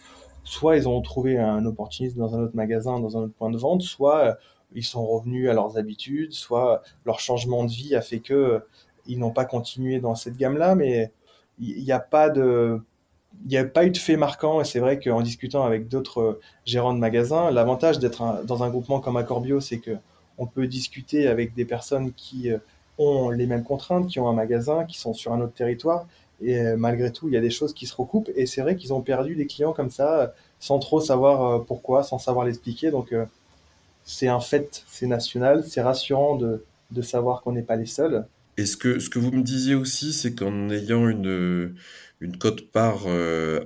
Soit 0.43 0.77
ils 0.77 0.87
ont 0.87 1.01
trouvé 1.01 1.37
un 1.37 1.65
opportunisme 1.65 2.17
dans 2.17 2.35
un 2.35 2.39
autre 2.39 2.55
magasin, 2.55 2.99
dans 2.99 3.17
un 3.17 3.23
autre 3.23 3.33
point 3.33 3.51
de 3.51 3.57
vente, 3.57 3.81
soit 3.81 4.19
euh, 4.19 4.33
ils 4.73 4.83
sont 4.83 5.05
revenus 5.05 5.49
à 5.49 5.53
leurs 5.53 5.77
habitudes, 5.77 6.33
soit 6.33 6.81
leur 7.05 7.19
changement 7.19 7.63
de 7.63 7.69
vie 7.69 7.95
a 7.95 8.01
fait 8.01 8.19
que 8.19 8.61
ils 9.05 9.19
n'ont 9.19 9.31
pas 9.31 9.45
continué 9.45 9.99
dans 9.99 10.15
cette 10.15 10.35
gamme-là, 10.35 10.75
mais 10.75 11.13
il 11.59 11.83
n'y 11.83 11.91
a 11.91 11.99
pas 11.99 12.29
de 12.29 12.81
il 13.45 13.57
a 13.57 13.65
pas 13.65 13.85
eu 13.85 13.91
de 13.91 13.97
fait 13.97 14.17
marquant 14.17 14.61
et 14.61 14.65
c'est 14.65 14.79
vrai 14.79 14.99
qu'en 14.99 15.21
discutant 15.21 15.63
avec 15.63 15.87
d'autres 15.87 16.39
gérants 16.65 16.93
de 16.93 16.99
magasins, 16.99 17.51
l'avantage 17.51 17.99
d'être 17.99 18.43
dans 18.45 18.63
un 18.63 18.69
groupement 18.69 18.99
comme 18.99 19.17
Accorbio, 19.17 19.59
c'est 19.59 19.79
que 19.79 19.97
on 20.37 20.45
peut 20.47 20.67
discuter 20.67 21.27
avec 21.27 21.53
des 21.55 21.65
personnes 21.65 22.13
qui 22.13 22.51
euh, 22.51 22.57
ont 22.97 23.29
les 23.29 23.47
mêmes 23.47 23.63
contraintes, 23.63 24.07
qui 24.07 24.19
ont 24.19 24.27
un 24.27 24.33
magasin, 24.33 24.85
qui 24.85 24.97
sont 24.99 25.13
sur 25.13 25.33
un 25.33 25.41
autre 25.41 25.53
territoire. 25.53 26.07
Et 26.41 26.59
euh, 26.59 26.77
malgré 26.77 27.11
tout, 27.11 27.27
il 27.27 27.33
y 27.33 27.37
a 27.37 27.41
des 27.41 27.49
choses 27.49 27.73
qui 27.73 27.87
se 27.87 27.95
recoupent. 27.95 28.29
Et 28.35 28.45
c'est 28.45 28.61
vrai 28.61 28.75
qu'ils 28.75 28.93
ont 28.93 29.01
perdu 29.01 29.35
des 29.35 29.47
clients 29.47 29.73
comme 29.73 29.89
ça, 29.89 30.33
sans 30.59 30.79
trop 30.79 31.01
savoir 31.01 31.43
euh, 31.43 31.59
pourquoi, 31.59 32.03
sans 32.03 32.19
savoir 32.19 32.45
l'expliquer. 32.45 32.91
Donc, 32.91 33.13
c'est 34.03 34.27
un 34.27 34.39
fait, 34.39 34.83
c'est 34.87 35.07
national, 35.07 35.63
c'est 35.65 35.81
rassurant 35.81 36.35
de, 36.35 36.63
de 36.91 37.01
savoir 37.01 37.41
qu'on 37.41 37.53
n'est 37.53 37.63
pas 37.63 37.75
les 37.75 37.85
seuls. 37.87 38.25
Et 38.57 38.65
ce 38.65 38.77
que, 38.77 39.19
vous 39.19 39.31
me 39.31 39.43
disiez 39.43 39.75
aussi, 39.75 40.13
c'est 40.13 40.33
qu'en 40.35 40.69
ayant 40.69 41.07
une, 41.07 41.75
une 42.21 42.37
cote-part 42.37 43.07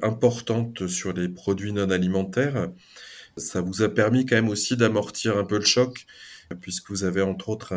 importante 0.01 0.87
sur 0.87 1.13
les 1.13 1.29
produits 1.29 1.73
non 1.73 1.89
alimentaires, 1.89 2.69
ça 3.37 3.61
vous 3.61 3.81
a 3.81 3.89
permis 3.89 4.25
quand 4.25 4.35
même 4.35 4.49
aussi 4.49 4.75
d'amortir 4.75 5.37
un 5.37 5.45
peu 5.45 5.55
le 5.55 5.65
choc 5.65 6.05
puisque 6.59 6.89
vous 6.89 7.05
avez 7.05 7.21
entre 7.21 7.47
autres 7.49 7.73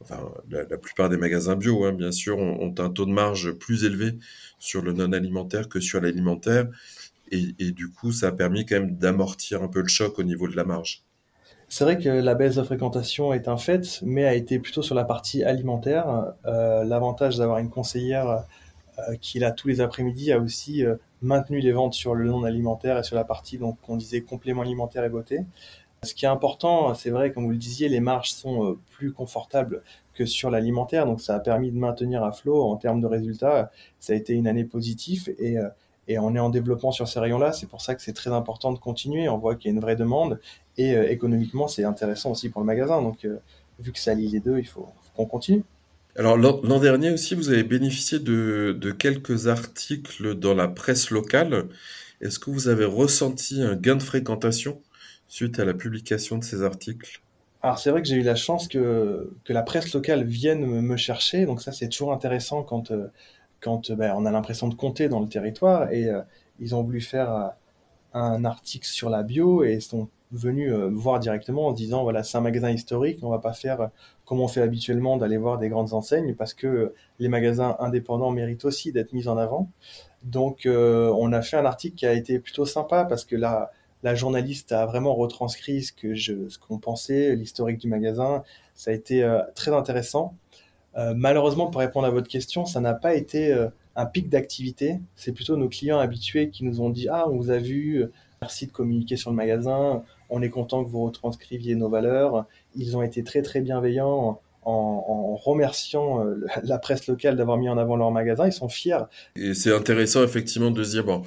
enfin, 0.00 0.32
la, 0.50 0.78
plupart 0.78 1.08
des 1.08 1.16
magasins 1.16 1.56
bio, 1.56 1.84
hein, 1.84 1.92
bien 1.92 2.12
sûr, 2.12 2.38
ont, 2.38 2.74
un 2.78 2.90
taux 2.90 3.06
de 3.06 3.12
marge 3.12 3.52
plus 3.52 3.84
élevé 3.84 4.18
sur 4.58 4.82
le 4.82 4.92
non 4.92 5.12
alimentaire 5.12 5.68
que 5.68 5.80
sur 5.80 6.00
l'alimentaire. 6.00 6.68
Et, 7.30 7.72
du 7.72 7.90
coup, 7.90 8.12
ça 8.12 8.28
a 8.28 8.32
permis 8.32 8.64
quand 8.64 8.76
même 8.76 8.96
d'amortir 8.96 9.62
un 9.62 9.68
peu 9.68 9.80
le 9.80 9.88
choc 9.88 10.20
au 10.20 10.22
niveau 10.22 10.46
de 10.46 10.54
la 10.54 10.64
marge. 10.64 11.02
C'est 11.76 11.82
vrai 11.82 11.98
que 11.98 12.08
la 12.08 12.36
baisse 12.36 12.54
de 12.54 12.62
fréquentation 12.62 13.32
est 13.32 13.48
un 13.48 13.56
fait, 13.56 14.00
mais 14.04 14.24
a 14.26 14.34
été 14.34 14.60
plutôt 14.60 14.80
sur 14.80 14.94
la 14.94 15.02
partie 15.02 15.42
alimentaire. 15.42 16.32
Euh, 16.46 16.84
L'avantage 16.84 17.36
d'avoir 17.38 17.58
une 17.58 17.68
conseillère 17.68 18.44
euh, 19.00 19.16
qui, 19.20 19.40
là, 19.40 19.50
tous 19.50 19.66
les 19.66 19.80
après-midi, 19.80 20.30
a 20.30 20.38
aussi 20.38 20.84
euh, 20.84 20.94
maintenu 21.20 21.58
les 21.58 21.72
ventes 21.72 21.94
sur 21.94 22.14
le 22.14 22.26
non 22.26 22.44
alimentaire 22.44 22.96
et 22.98 23.02
sur 23.02 23.16
la 23.16 23.24
partie, 23.24 23.58
donc, 23.58 23.76
qu'on 23.82 23.96
disait 23.96 24.20
complément 24.20 24.62
alimentaire 24.62 25.02
et 25.02 25.08
beauté. 25.08 25.40
Ce 26.04 26.14
qui 26.14 26.26
est 26.26 26.28
important, 26.28 26.94
c'est 26.94 27.10
vrai, 27.10 27.32
comme 27.32 27.46
vous 27.46 27.50
le 27.50 27.56
disiez, 27.56 27.88
les 27.88 27.98
marges 27.98 28.30
sont 28.30 28.76
plus 28.92 29.12
confortables 29.12 29.82
que 30.14 30.26
sur 30.26 30.52
l'alimentaire, 30.52 31.06
donc 31.06 31.20
ça 31.20 31.34
a 31.34 31.40
permis 31.40 31.72
de 31.72 31.76
maintenir 31.76 32.22
à 32.22 32.30
flot 32.30 32.62
en 32.62 32.76
termes 32.76 33.00
de 33.00 33.08
résultats. 33.08 33.72
Ça 33.98 34.12
a 34.12 34.16
été 34.16 34.34
une 34.34 34.46
année 34.46 34.64
positive 34.64 35.34
et, 35.40 35.56
et 36.06 36.18
on 36.18 36.34
est 36.36 36.38
en 36.38 36.50
développement 36.50 36.92
sur 36.92 37.08
ces 37.08 37.18
rayons-là. 37.18 37.52
C'est 37.52 37.66
pour 37.66 37.80
ça 37.80 37.94
que 37.94 38.02
c'est 38.02 38.12
très 38.12 38.30
important 38.30 38.72
de 38.72 38.78
continuer. 38.78 39.28
On 39.28 39.38
voit 39.38 39.56
qu'il 39.56 39.70
y 39.70 39.74
a 39.74 39.74
une 39.74 39.80
vraie 39.80 39.96
demande 39.96 40.38
et 40.76 40.96
euh, 40.96 41.10
économiquement, 41.10 41.68
c'est 41.68 41.84
intéressant 41.84 42.32
aussi 42.32 42.48
pour 42.48 42.60
le 42.60 42.66
magasin. 42.66 43.00
Donc, 43.02 43.26
vu 43.78 43.92
que 43.92 43.98
ça 43.98 44.14
lie 44.14 44.28
les 44.28 44.40
deux, 44.40 44.58
il 44.58 44.66
faut, 44.66 44.88
qu'on 45.16 45.26
continue. 45.26 45.64
Alors 46.16 46.36
l'an 46.36 46.78
dernier 46.78 47.10
aussi, 47.10 47.34
vous 47.34 47.48
avez 47.48 47.64
bénéficié 47.64 48.20
de, 48.20 48.76
de, 48.80 48.92
quelques 48.92 49.48
articles 49.48 50.36
dans 50.36 50.54
la 50.54 50.68
presse 50.68 51.10
locale. 51.10 51.66
Est-ce 52.20 52.38
que 52.38 52.50
vous 52.50 52.68
avez 52.68 52.84
ressenti 52.84 53.62
un 53.62 53.74
gain 53.74 53.96
de 53.96 54.02
fréquentation 54.02 54.80
suite 55.26 55.58
à 55.58 55.64
la 55.64 55.74
publication 55.74 56.38
de 56.38 56.44
ces 56.44 56.62
articles? 56.62 57.20
Alors 57.64 57.78
c'est 57.78 57.90
vrai 57.90 58.02
que 58.02 58.08
j'ai 58.08 58.16
eu 58.16 58.22
la 58.22 58.34
chance 58.34 58.68
que, 58.68 59.32
que 59.42 59.52
la 59.54 59.62
presse 59.62 59.94
locale 59.94 60.24
vienne 60.24 60.66
me, 60.66 60.96
chercher, 60.98 61.46
donc 61.46 61.62
ça 61.62 61.72
c'est 61.72 61.88
toujours 61.88 62.12
intéressant 62.12 62.62
quand, 62.62 62.90
euh, 62.90 63.06
quand 63.60 63.90
ben, 63.90 64.12
on 64.16 64.26
a 64.26 64.30
l'impression 64.30 64.68
de 64.68 64.74
compter 64.74 65.08
dans 65.08 65.20
le 65.20 65.28
territoire, 65.28 65.90
et 65.90 66.10
euh, 66.10 66.20
ils 66.60 66.74
ont 66.74 66.82
voulu 66.82 67.00
faire 67.00 67.34
euh, 67.34 67.48
un 68.12 68.44
article 68.44 68.86
sur 68.86 69.08
la 69.08 69.22
bio 69.22 69.64
et 69.64 69.80
sont 69.80 70.10
venus 70.34 70.72
me 70.72 70.96
voir 70.96 71.20
directement 71.20 71.68
en 71.68 71.72
disant 71.72 72.02
voilà 72.02 72.22
c'est 72.22 72.36
un 72.36 72.42
magasin 72.42 72.70
historique, 72.70 73.20
on 73.22 73.30
va 73.30 73.38
pas 73.38 73.52
faire 73.52 73.90
comme 74.24 74.40
on 74.40 74.48
fait 74.48 74.62
habituellement 74.62 75.16
d'aller 75.16 75.36
voir 75.36 75.58
des 75.58 75.68
grandes 75.68 75.92
enseignes 75.92 76.34
parce 76.34 76.54
que 76.54 76.92
les 77.18 77.28
magasins 77.28 77.76
indépendants 77.78 78.30
méritent 78.30 78.64
aussi 78.64 78.92
d'être 78.92 79.12
mis 79.12 79.28
en 79.28 79.38
avant. 79.38 79.70
Donc 80.22 80.66
on 80.66 81.32
a 81.32 81.42
fait 81.42 81.56
un 81.56 81.64
article 81.64 81.96
qui 81.96 82.06
a 82.06 82.12
été 82.12 82.38
plutôt 82.38 82.66
sympa 82.66 83.04
parce 83.04 83.24
que 83.24 83.36
là 83.36 83.70
la 84.04 84.14
journaliste 84.14 84.70
a 84.70 84.84
vraiment 84.84 85.14
retranscrit 85.14 85.82
ce 85.82 85.92
que 85.92 86.14
je, 86.14 86.48
ce 86.50 86.58
qu'on 86.58 86.78
pensait, 86.78 87.34
l'historique 87.34 87.78
du 87.78 87.88
magasin. 87.88 88.44
Ça 88.74 88.90
a 88.90 88.94
été 88.94 89.24
euh, 89.24 89.40
très 89.54 89.72
intéressant. 89.72 90.36
Euh, 90.96 91.14
malheureusement, 91.16 91.68
pour 91.68 91.80
répondre 91.80 92.06
à 92.06 92.10
votre 92.10 92.28
question, 92.28 92.66
ça 92.66 92.80
n'a 92.80 92.92
pas 92.92 93.14
été 93.14 93.50
euh, 93.50 93.68
un 93.96 94.04
pic 94.04 94.28
d'activité. 94.28 95.00
C'est 95.16 95.32
plutôt 95.32 95.56
nos 95.56 95.70
clients 95.70 95.98
habitués 95.98 96.50
qui 96.50 96.64
nous 96.64 96.82
ont 96.82 96.90
dit 96.90 97.08
Ah, 97.08 97.26
on 97.28 97.38
vous 97.38 97.50
a 97.50 97.56
vu, 97.56 98.04
merci 98.42 98.66
de 98.66 98.72
communiquer 98.72 99.16
sur 99.16 99.30
le 99.30 99.36
magasin, 99.36 100.04
on 100.30 100.42
est 100.42 100.50
content 100.50 100.84
que 100.84 100.90
vous 100.90 101.04
retranscriviez 101.04 101.74
nos 101.74 101.88
valeurs. 101.88 102.46
Ils 102.76 102.96
ont 102.96 103.02
été 103.02 103.22
très 103.24 103.42
très 103.42 103.60
bienveillants 103.60 104.40
en, 104.64 105.36
remerciant 105.36 106.24
la 106.62 106.78
presse 106.78 107.06
locale 107.06 107.36
d'avoir 107.36 107.58
mis 107.58 107.68
en 107.68 107.78
avant 107.78 107.96
leur 107.96 108.10
magasin. 108.10 108.46
Ils 108.46 108.52
sont 108.52 108.68
fiers. 108.68 109.04
Et 109.36 109.54
c'est 109.54 109.74
intéressant 109.74 110.22
effectivement 110.22 110.70
de 110.70 110.82
se 110.82 110.90
dire 110.90 111.04
Bon, 111.04 111.22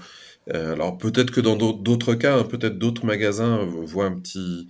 euh, 0.53 0.73
alors 0.73 0.97
peut-être 0.97 1.31
que 1.31 1.41
dans 1.41 1.55
d'autres 1.55 2.15
cas, 2.15 2.37
hein, 2.37 2.43
peut-être 2.43 2.77
d'autres 2.77 3.05
magasins 3.05 3.65
voient 3.65 4.05
un 4.05 4.15
petit, 4.19 4.67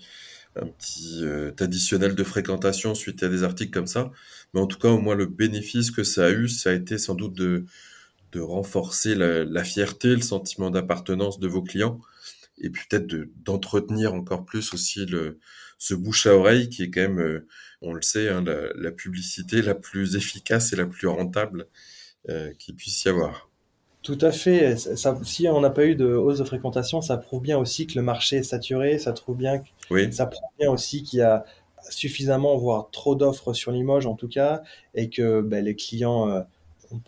un 0.55 0.65
petit 0.65 1.19
euh, 1.23 1.51
additionnel 1.59 2.15
de 2.15 2.23
fréquentation 2.23 2.95
suite 2.95 3.23
à 3.23 3.29
des 3.29 3.43
articles 3.43 3.71
comme 3.71 3.87
ça. 3.87 4.11
Mais 4.53 4.59
en 4.59 4.67
tout 4.67 4.79
cas, 4.79 4.89
au 4.89 4.97
moins 4.97 5.15
le 5.15 5.25
bénéfice 5.25 5.91
que 5.91 6.03
ça 6.03 6.25
a 6.25 6.29
eu, 6.29 6.47
ça 6.47 6.71
a 6.71 6.73
été 6.73 6.97
sans 6.97 7.15
doute 7.15 7.33
de, 7.33 7.65
de 8.31 8.39
renforcer 8.39 9.15
la, 9.15 9.63
fierté, 9.63 10.09
le 10.09 10.21
sentiment 10.21 10.69
d'appartenance 10.69 11.39
de 11.39 11.47
vos 11.47 11.61
clients, 11.61 11.99
et 12.59 12.69
peut-être 12.69 13.07
d'entretenir 13.43 14.13
encore 14.13 14.45
plus 14.45 14.73
aussi 14.73 15.05
le, 15.05 15.39
ce 15.77 15.93
bouche 15.93 16.25
à 16.27 16.35
oreille 16.35 16.69
qui 16.69 16.83
est 16.83 16.89
quand 16.89 17.01
même, 17.01 17.19
euh, 17.19 17.47
on 17.81 17.93
le 17.93 18.01
sait, 18.01 18.29
hein, 18.29 18.43
la, 18.43 18.91
publicité 18.91 19.61
la 19.61 19.75
plus 19.75 20.15
efficace 20.15 20.73
et 20.73 20.75
la 20.75 20.85
plus 20.85 21.07
rentable 21.07 21.67
euh, 22.29 22.51
qu'il 22.57 22.75
puisse 22.75 23.03
y 23.03 23.09
avoir. 23.09 23.49
Tout 24.01 24.17
à 24.21 24.31
fait. 24.31 24.77
Ça, 24.77 25.19
si 25.23 25.47
on 25.47 25.59
n'a 25.59 25.69
pas 25.69 25.85
eu 25.85 25.95
de 25.95 26.05
hausse 26.05 26.39
de 26.39 26.43
fréquentation, 26.43 27.01
ça 27.01 27.17
prouve 27.17 27.41
bien 27.41 27.57
aussi 27.57 27.87
que 27.87 27.95
le 27.95 28.01
marché 28.01 28.37
est 28.37 28.43
saturé. 28.43 28.99
Ça 28.99 29.11
prouve 29.11 29.37
bien, 29.37 29.61
ça 30.11 30.27
prouve 30.27 30.49
bien 30.57 30.71
aussi 30.71 31.03
qu'il 31.03 31.19
y 31.19 31.23
a 31.23 31.43
suffisamment, 31.89 32.57
voire 32.57 32.89
trop 32.91 33.15
d'offres 33.15 33.53
sur 33.53 33.71
Limoges 33.71 34.05
en 34.05 34.15
tout 34.15 34.27
cas, 34.27 34.61
et 34.95 35.09
que 35.09 35.41
ben, 35.41 35.63
les 35.63 35.75
clients, 35.75 36.29
euh, 36.29 36.41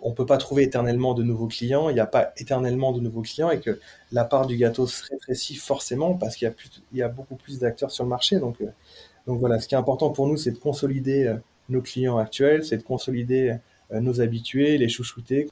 on, 0.02 0.10
ne 0.10 0.16
peut 0.16 0.26
pas 0.26 0.38
trouver 0.38 0.64
éternellement 0.64 1.14
de 1.14 1.24
nouveaux 1.24 1.48
clients. 1.48 1.90
Il 1.90 1.94
n'y 1.94 2.00
a 2.00 2.06
pas 2.06 2.32
éternellement 2.38 2.92
de 2.92 3.00
nouveaux 3.00 3.22
clients, 3.22 3.50
et 3.50 3.60
que 3.60 3.80
la 4.12 4.26
part 4.26 4.48
du 4.48 4.58
gâteau 4.58 4.88
se 4.88 5.04
rétrécit 5.10 5.56
forcément 5.56 6.16
parce 6.16 6.36
qu'il 6.36 6.48
y 6.48 6.52
a 6.52 6.54
y 6.94 7.02
a 7.02 7.10
beaucoup 7.10 7.36
plus 7.36 7.60
d'acteurs 7.60 7.92
sur 7.92 8.04
le 8.04 8.10
marché. 8.10 8.40
Donc, 8.40 8.62
euh, 8.62 8.68
donc 9.28 9.40
voilà, 9.40 9.60
ce 9.60 9.68
qui 9.68 9.76
est 9.76 9.78
important 9.78 10.10
pour 10.10 10.28
nous, 10.28 10.38
c'est 10.38 10.52
de 10.52 10.58
consolider 10.58 11.26
euh, 11.26 11.36
nos 11.70 11.82
clients 11.82 12.18
actuels, 12.18 12.66
c'est 12.66 12.78
de 12.78 12.84
consolider 12.84 13.56
nos 13.92 14.22
habitués, 14.22 14.78
les 14.78 14.90
chouchouter, 14.90 15.48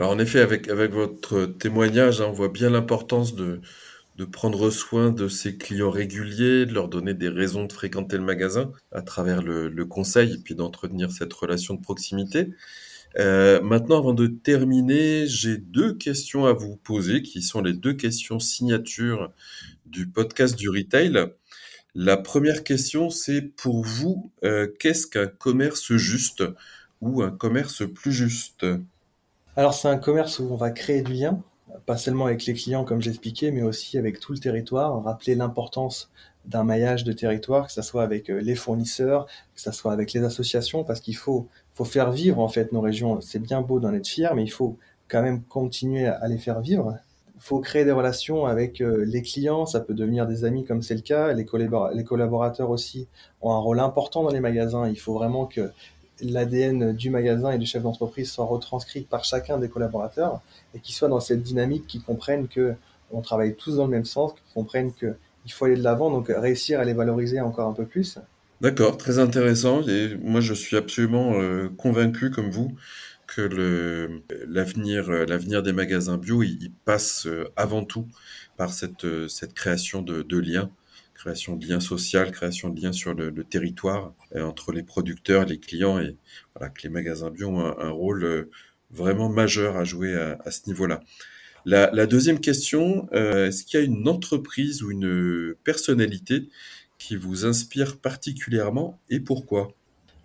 alors 0.00 0.12
en 0.12 0.18
effet, 0.18 0.40
avec, 0.40 0.68
votre 0.68 1.44
témoignage, 1.44 2.22
hein, 2.22 2.28
on 2.30 2.32
voit 2.32 2.48
bien 2.48 2.70
l'importance 2.70 3.34
de, 3.34 3.60
de 4.16 4.24
prendre 4.24 4.70
soin 4.70 5.10
de 5.10 5.28
ses 5.28 5.58
clients 5.58 5.90
réguliers, 5.90 6.64
de 6.64 6.72
leur 6.72 6.88
donner 6.88 7.12
des 7.12 7.28
raisons 7.28 7.64
de 7.66 7.72
fréquenter 7.72 8.16
le 8.16 8.22
magasin 8.22 8.72
à 8.92 9.02
travers 9.02 9.42
le, 9.42 9.68
le 9.68 9.84
conseil 9.84 10.34
et 10.34 10.38
puis 10.38 10.54
d'entretenir 10.54 11.10
cette 11.10 11.32
relation 11.32 11.74
de 11.74 11.82
proximité. 11.82 12.48
Euh, 13.18 13.60
maintenant, 13.60 13.98
avant 13.98 14.14
de 14.14 14.26
terminer, 14.26 15.26
j'ai 15.26 15.56
deux 15.56 15.94
questions 15.94 16.46
à 16.46 16.52
vous 16.52 16.76
poser 16.76 17.22
qui 17.22 17.42
sont 17.42 17.60
les 17.60 17.72
deux 17.72 17.94
questions 17.94 18.38
signatures 18.38 19.32
du 19.86 20.06
podcast 20.06 20.56
du 20.56 20.68
retail. 20.68 21.32
La 21.94 22.16
première 22.16 22.62
question, 22.62 23.10
c'est 23.10 23.42
pour 23.42 23.84
vous, 23.84 24.30
euh, 24.44 24.68
qu'est-ce 24.78 25.06
qu'un 25.06 25.26
commerce 25.26 25.92
juste 25.94 26.44
ou 27.00 27.22
un 27.22 27.30
commerce 27.30 27.82
plus 27.92 28.12
juste? 28.12 28.64
Alors 29.56 29.74
c'est 29.74 29.88
un 29.88 29.98
commerce 29.98 30.38
où 30.38 30.48
on 30.50 30.56
va 30.56 30.70
créer 30.70 31.02
du 31.02 31.14
lien, 31.14 31.42
pas 31.86 31.96
seulement 31.96 32.26
avec 32.26 32.46
les 32.46 32.54
clients 32.54 32.84
comme 32.84 33.00
j'expliquais, 33.00 33.50
mais 33.50 33.62
aussi 33.62 33.98
avec 33.98 34.20
tout 34.20 34.32
le 34.32 34.38
territoire, 34.38 35.02
rappeler 35.02 35.34
l'importance 35.34 36.10
d'un 36.44 36.64
maillage 36.64 37.04
de 37.04 37.12
territoire, 37.12 37.66
que 37.66 37.72
ce 37.72 37.82
soit 37.82 38.02
avec 38.02 38.30
euh, 38.30 38.40
les 38.40 38.54
fournisseurs, 38.54 39.26
que 39.54 39.60
ce 39.60 39.72
soit 39.72 39.92
avec 39.92 40.12
les 40.12 40.22
associations, 40.24 40.84
parce 40.84 41.00
qu'il 41.00 41.16
faut, 41.16 41.48
faut 41.74 41.84
faire 41.84 42.10
vivre 42.12 42.38
en 42.38 42.48
fait 42.48 42.72
nos 42.72 42.80
régions. 42.80 43.20
C'est 43.20 43.38
bien 43.38 43.60
beau 43.60 43.78
d'en 43.80 43.92
être 43.92 44.08
fier, 44.08 44.34
mais 44.34 44.42
il 44.42 44.50
faut 44.50 44.78
quand 45.08 45.22
même 45.22 45.42
continuer 45.42 46.06
à 46.06 46.26
les 46.28 46.38
faire 46.38 46.60
vivre. 46.60 46.96
Il 47.36 47.42
faut 47.42 47.60
créer 47.60 47.84
des 47.84 47.92
relations 47.92 48.46
avec 48.46 48.80
euh, 48.80 49.04
les 49.06 49.22
clients, 49.22 49.66
ça 49.66 49.80
peut 49.80 49.94
devenir 49.94 50.26
des 50.26 50.44
amis 50.44 50.64
comme 50.64 50.82
c'est 50.82 50.94
le 50.94 51.00
cas. 51.00 51.32
Les, 51.32 51.46
les 51.94 52.04
collaborateurs 52.04 52.70
aussi 52.70 53.08
ont 53.40 53.52
un 53.52 53.58
rôle 53.58 53.80
important 53.80 54.22
dans 54.22 54.30
les 54.30 54.40
magasins. 54.40 54.88
Il 54.88 54.98
faut 54.98 55.14
vraiment 55.14 55.46
que 55.46 55.70
l'ADN 56.22 56.92
du 56.92 57.10
magasin 57.10 57.50
et 57.52 57.58
du 57.58 57.66
chef 57.66 57.82
d'entreprise 57.82 58.30
soit 58.30 58.44
retranscrit 58.44 59.02
par 59.02 59.24
chacun 59.24 59.58
des 59.58 59.68
collaborateurs 59.68 60.40
et 60.74 60.80
qu'ils 60.80 60.94
soient 60.94 61.08
dans 61.08 61.20
cette 61.20 61.42
dynamique, 61.42 61.86
qu'ils 61.86 62.02
comprennent 62.02 62.48
que 62.48 62.74
on 63.12 63.20
travaille 63.20 63.54
tous 63.54 63.76
dans 63.76 63.86
le 63.86 63.90
même 63.90 64.04
sens, 64.04 64.32
qu'ils 64.32 64.54
comprennent 64.54 64.92
qu'il 64.92 65.52
faut 65.52 65.64
aller 65.64 65.76
de 65.76 65.82
l'avant, 65.82 66.10
donc 66.10 66.28
réussir 66.28 66.80
à 66.80 66.84
les 66.84 66.94
valoriser 66.94 67.40
encore 67.40 67.68
un 67.68 67.72
peu 67.72 67.86
plus. 67.86 68.18
D'accord, 68.60 68.98
très 68.98 69.18
intéressant. 69.18 69.86
Et 69.88 70.16
moi, 70.22 70.40
je 70.40 70.52
suis 70.52 70.76
absolument 70.76 71.32
euh, 71.34 71.68
convaincu, 71.76 72.30
comme 72.30 72.50
vous, 72.50 72.76
que 73.26 74.20
l'avenir, 74.46 75.10
euh, 75.10 75.24
l'avenir 75.24 75.62
des 75.62 75.72
magasins 75.72 76.18
bio, 76.18 76.42
il, 76.42 76.70
passe 76.84 77.26
euh, 77.26 77.50
avant 77.56 77.84
tout 77.84 78.06
par 78.56 78.72
cette, 78.72 79.06
cette 79.28 79.54
création 79.54 80.02
de, 80.02 80.22
de 80.22 80.38
liens 80.38 80.70
création 81.20 81.56
de 81.56 81.66
liens 81.66 81.80
sociaux, 81.80 82.24
création 82.32 82.70
de 82.70 82.80
liens 82.80 82.92
sur 82.92 83.12
le, 83.12 83.44
territoire 83.44 84.14
euh, 84.34 84.42
entre 84.42 84.72
les 84.72 84.82
producteurs, 84.82 85.44
les 85.44 85.58
clients 85.58 85.98
et 85.98 86.16
voilà 86.54 86.70
que 86.70 86.82
les 86.82 86.88
magasins 86.88 87.30
bio 87.30 87.48
ont 87.48 87.78
un, 87.78 87.90
rôle 87.90 88.24
euh, 88.24 88.50
vraiment 88.90 89.28
majeur 89.28 89.76
à 89.76 89.84
jouer 89.84 90.14
à, 90.14 90.50
ce 90.50 90.62
niveau-là. 90.66 91.00
La, 91.66 92.06
deuxième 92.06 92.40
question, 92.40 93.06
euh, 93.12 93.48
est-ce 93.48 93.64
qu'il 93.64 93.78
y 93.78 93.82
a 93.82 93.86
une 93.86 94.08
entreprise 94.08 94.82
ou 94.82 94.90
une 94.90 95.54
personnalité 95.62 96.48
qui 96.98 97.16
vous 97.16 97.44
inspire 97.44 97.98
particulièrement 97.98 98.98
et 99.10 99.20
pourquoi? 99.20 99.74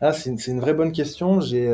Ah, 0.01 0.11
c'est 0.11 0.29
une, 0.47 0.59
vraie 0.59 0.73
bonne 0.73 0.91
question. 0.91 1.39
J'ai, 1.39 1.73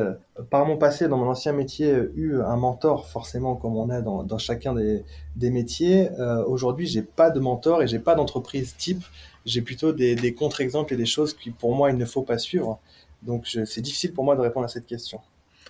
par 0.50 0.66
mon 0.66 0.78
passé, 0.78 1.08
dans 1.08 1.18
mon 1.18 1.28
ancien 1.30 1.54
métier, 1.54 1.96
eu 2.16 2.40
un 2.40 2.56
mentor, 2.56 3.08
forcément, 3.08 3.56
comme 3.56 3.76
on 3.76 3.90
a 3.90 4.02
dans, 4.02 4.38
chacun 4.38 4.76
des, 4.76 5.50
métiers. 5.50 6.10
Aujourd'hui, 6.46 6.86
j'ai 6.86 7.02
pas 7.02 7.32
de 7.32 7.40
mentor 7.40 7.82
et 7.82 7.88
j'ai 7.88 8.00
pas 8.00 8.14
d'entreprise 8.14 8.76
type. 8.78 9.04
J'ai 9.46 9.62
plutôt 9.62 9.92
des, 9.92 10.36
contre-exemples 10.36 10.94
et 10.94 10.98
des 10.98 11.08
choses 11.08 11.34
qui, 11.34 11.50
pour 11.50 11.76
moi, 11.76 11.90
il 11.90 11.98
ne 11.98 12.06
faut 12.06 12.22
pas 12.22 12.38
suivre. 12.38 12.80
Donc, 13.24 13.48
c'est 13.48 13.82
difficile 13.82 14.14
pour 14.14 14.24
moi 14.24 14.36
de 14.36 14.42
répondre 14.42 14.66
à 14.66 14.70
cette 14.70 14.86
question. 14.86 15.20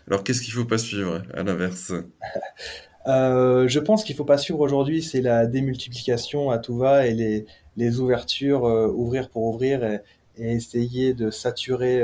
Alors, 0.08 0.24
qu'est-ce 0.24 0.42
qu'il 0.42 0.54
faut 0.54 0.66
pas 0.66 0.78
suivre, 0.78 1.24
à 1.34 1.44
l'inverse? 1.44 1.94
Je 3.06 3.80
pense 3.80 4.04
qu'il 4.04 4.16
faut 4.16 4.26
pas 4.26 4.38
suivre 4.38 4.60
aujourd'hui, 4.60 5.02
c'est 5.02 5.22
la 5.22 5.46
démultiplication 5.46 6.52
à 6.52 6.58
tout 6.58 6.78
va 6.78 7.08
et 7.08 7.14
les, 7.14 7.46
les 7.78 8.00
ouvertures, 8.00 8.64
ouvrir 8.64 9.30
pour 9.30 9.44
ouvrir. 9.44 9.86
Et, 9.86 10.02
et 10.38 10.54
essayer 10.54 11.14
de 11.14 11.30
saturer, 11.30 12.04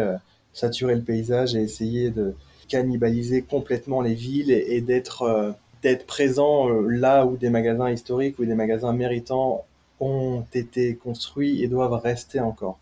saturer 0.58 0.96
le 0.96 1.02
paysage 1.02 1.56
et 1.56 1.62
essayer 1.62 2.10
de 2.10 2.34
cannibaliser 2.68 3.44
complètement 3.44 4.02
les 4.02 4.16
villes 4.16 4.52
et, 4.52 4.82
d'être 4.82 5.56
d'être 5.84 6.08
présent 6.08 6.68
là 6.68 7.26
où 7.26 7.38
des 7.38 7.50
magasins 7.50 7.92
historiques 7.92 8.40
ou 8.40 8.46
des 8.46 8.56
magasins 8.56 8.94
méritants 8.94 9.64
ont 10.00 10.44
été 10.54 10.96
construits 10.96 11.64
et 11.64 11.68
doivent 11.68 11.94
rester 11.94 12.40
encore. 12.40 12.80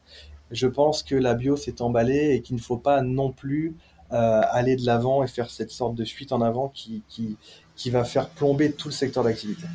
Je 0.51 0.67
pense 0.67 1.03
que 1.03 1.15
la 1.15 1.33
bio 1.33 1.57
s'est 1.57 1.81
emballée 1.81 2.35
et 2.35 2.41
qu'il 2.41 2.55
ne 2.55 2.61
faut 2.61 2.77
pas 2.77 3.01
non 3.01 3.31
plus 3.31 3.73
euh, 4.13 4.41
aller 4.51 4.75
de 4.75 4.85
l'avant 4.85 5.23
et 5.23 5.27
faire 5.27 5.49
cette 5.49 5.71
sorte 5.71 5.95
de 5.95 6.05
fuite 6.05 6.31
en 6.31 6.41
avant 6.41 6.69
qui, 6.69 7.01
qui, 7.09 7.35
qui 7.75 7.89
va 7.89 8.03
faire 8.03 8.29
plomber 8.29 8.71
tout 8.71 8.87
le 8.87 8.93
secteur 8.93 9.23
d'activité. 9.23 9.65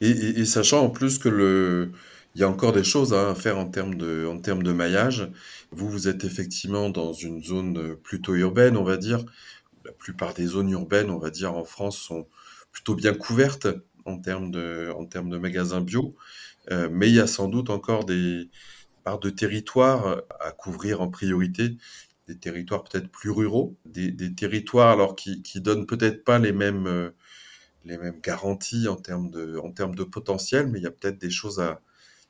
Et, 0.00 0.44
sachant 0.44 0.84
en 0.84 0.90
plus 0.90 1.18
que 1.18 1.28
le, 1.28 1.92
il 2.36 2.40
y 2.40 2.44
a 2.44 2.50
encore 2.50 2.74
des 2.74 2.84
choses 2.84 3.14
à 3.14 3.34
faire 3.34 3.56
en 3.56 3.64
termes 3.64 3.94
de, 3.94 4.26
en 4.30 4.38
termes 4.38 4.62
de 4.62 4.70
maillage. 4.70 5.30
Vous, 5.70 5.88
vous 5.88 6.06
êtes 6.06 6.22
effectivement 6.24 6.90
dans 6.90 7.14
une 7.14 7.42
zone 7.42 7.96
plutôt 7.96 8.34
urbaine, 8.34 8.76
on 8.76 8.84
va 8.84 8.98
dire. 8.98 9.24
La 9.86 9.92
plupart 9.92 10.34
des 10.34 10.44
zones 10.44 10.68
urbaines, 10.68 11.08
on 11.08 11.18
va 11.18 11.30
dire, 11.30 11.54
en 11.54 11.64
France 11.64 11.96
sont 11.96 12.28
plutôt 12.72 12.94
bien 12.94 13.14
couvertes 13.14 13.68
en 14.04 14.18
termes 14.18 14.50
de, 14.50 14.92
en 14.98 15.06
termes 15.06 15.30
de 15.30 15.38
magasins 15.38 15.80
bio. 15.80 16.14
Euh, 16.70 16.90
mais 16.92 17.08
il 17.08 17.14
y 17.14 17.20
a 17.20 17.26
sans 17.26 17.48
doute 17.48 17.70
encore 17.70 18.04
des 18.04 18.50
parts 19.02 19.18
de 19.18 19.30
territoires 19.30 20.20
à 20.38 20.52
couvrir 20.52 21.00
en 21.00 21.08
priorité, 21.08 21.78
des 22.28 22.36
territoires 22.36 22.84
peut-être 22.84 23.08
plus 23.08 23.30
ruraux, 23.30 23.78
des, 23.86 24.12
des, 24.12 24.34
territoires 24.34 24.90
alors 24.90 25.16
qui, 25.16 25.40
qui 25.40 25.62
donnent 25.62 25.86
peut-être 25.86 26.22
pas 26.22 26.38
les 26.38 26.52
mêmes, 26.52 26.86
euh, 26.86 27.10
les 27.86 27.96
mêmes 27.96 28.20
garanties 28.20 28.88
en 28.88 28.96
termes 28.96 29.30
de, 29.30 29.56
en 29.56 29.70
termes 29.72 29.94
de 29.94 30.04
potentiel, 30.04 30.66
mais 30.66 30.80
il 30.80 30.82
y 30.82 30.86
a 30.86 30.90
peut-être 30.90 31.18
des 31.18 31.30
choses 31.30 31.60
à, 31.60 31.80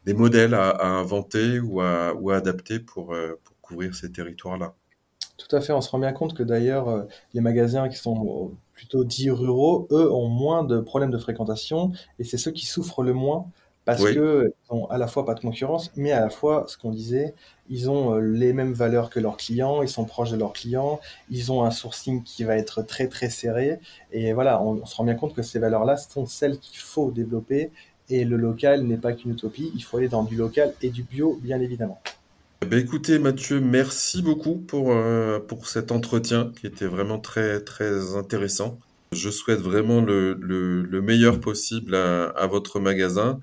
des 0.07 0.15
modèles 0.15 0.55
à, 0.55 0.71
à 0.71 0.87
inventer 0.87 1.61
ou 1.61 1.81
à, 1.81 2.15
ou 2.15 2.31
à 2.31 2.37
adapter 2.37 2.79
pour, 2.79 3.13
euh, 3.13 3.39
pour 3.45 3.61
couvrir 3.61 3.95
ces 3.95 4.11
territoires-là. 4.11 4.75
Tout 5.37 5.55
à 5.55 5.61
fait, 5.61 5.73
on 5.73 5.83
se 5.83 5.91
rend 5.91 5.99
bien 5.99 6.13
compte 6.13 6.35
que 6.35 6.43
d'ailleurs, 6.43 7.07
les 7.35 7.43
magasins 7.43 7.91
qui 7.91 7.97
sont 7.97 8.53
plutôt 8.73 9.05
dits 9.05 9.31
ruraux, 9.31 9.87
eux, 9.91 10.11
ont 10.11 10.29
moins 10.29 10.65
de 10.65 10.81
problèmes 10.81 11.11
de 11.11 11.19
fréquentation 11.19 11.93
et 12.19 12.25
c'est 12.25 12.39
ceux 12.39 12.53
qui 12.53 12.65
souffrent 12.65 13.03
le 13.03 13.13
moins 13.13 13.47
parce 13.87 14.05
qu'ils 14.05 14.17
que 14.17 14.53
ont 14.69 14.87
à 14.87 14.99
la 14.99 15.07
fois 15.07 15.25
pas 15.25 15.35
de 15.35 15.41
concurrence, 15.41 15.93
mais 15.95 16.11
à 16.11 16.21
la 16.21 16.29
fois, 16.29 16.65
ce 16.67 16.77
qu'on 16.77 16.91
disait, 16.91 17.35
ils 17.69 17.89
ont 17.89 18.15
euh, 18.15 18.21
les 18.21 18.53
mêmes 18.53 18.73
valeurs 18.73 19.11
que 19.11 19.21
leurs 19.21 19.37
clients, 19.37 19.81
ils 19.81 19.89
sont 19.89 20.05
proches 20.05 20.33
de 20.33 20.37
leurs 20.37 20.53
clients, 20.53 20.99
ils 21.31 21.53
ont 21.53 21.63
un 21.63 21.71
sourcing 21.71 22.25
qui 22.25 22.43
va 22.43 22.57
être 22.57 22.83
très 22.83 23.07
très 23.07 23.31
serré, 23.31 23.79
et 24.11 24.33
voilà, 24.33 24.61
on, 24.61 24.85
se 24.85 24.97
rend 24.97 25.05
bien 25.05 25.15
compte 25.15 25.35
que 25.35 25.43
ces 25.43 25.61
valeurs-là 25.61 25.97
sont 25.97 26.27
celles 26.27 26.59
qu'il 26.59 26.79
faut 26.79 27.13
développer, 27.13 27.71
et 28.09 28.25
le 28.25 28.37
local 28.37 28.83
n'est 28.83 28.97
pas 28.97 29.13
qu'une 29.13 29.33
utopie, 29.33 29.73
il 29.75 29.83
faut 29.83 29.99
aller 29.99 30.09
dans 30.09 30.25
du 30.25 30.37
local 30.37 30.75
et 30.83 30.91
du 30.91 31.03
bio, 31.03 31.39
bien 31.43 31.61
évidemment. 31.61 32.01
Ben 32.63 32.79
écoutez 32.79 33.19
Mathieu, 33.19 33.61
merci 33.61 34.23
beaucoup 34.23 34.57
pour, 34.57 34.93
euh, 34.93 35.39
pour 35.39 35.69
cet 35.69 35.93
entretien 35.93 36.53
qui 36.59 36.67
était 36.67 36.87
vraiment 36.87 37.19
très 37.19 37.61
très 37.61 38.17
intéressant. 38.17 38.79
Je 39.13 39.31
souhaite 39.31 39.61
vraiment 39.61 40.01
le, 40.01 40.35
le, 40.41 40.83
le 40.83 41.03
meilleur 41.03 41.41
possible 41.41 41.95
à, 41.95 42.29
à 42.29 42.47
votre 42.47 42.81
magasin 42.81 43.41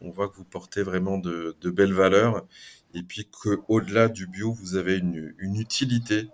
on 0.00 0.10
voit 0.10 0.28
que 0.28 0.36
vous 0.36 0.44
portez 0.44 0.82
vraiment 0.82 1.18
de, 1.18 1.56
belles 1.64 1.92
valeurs 1.92 2.46
et 2.94 3.02
puis 3.02 3.28
qu'au-delà 3.30 4.08
du 4.08 4.26
bio, 4.26 4.52
vous 4.52 4.76
avez 4.76 4.96
une, 4.96 5.34
utilité, 5.38 6.28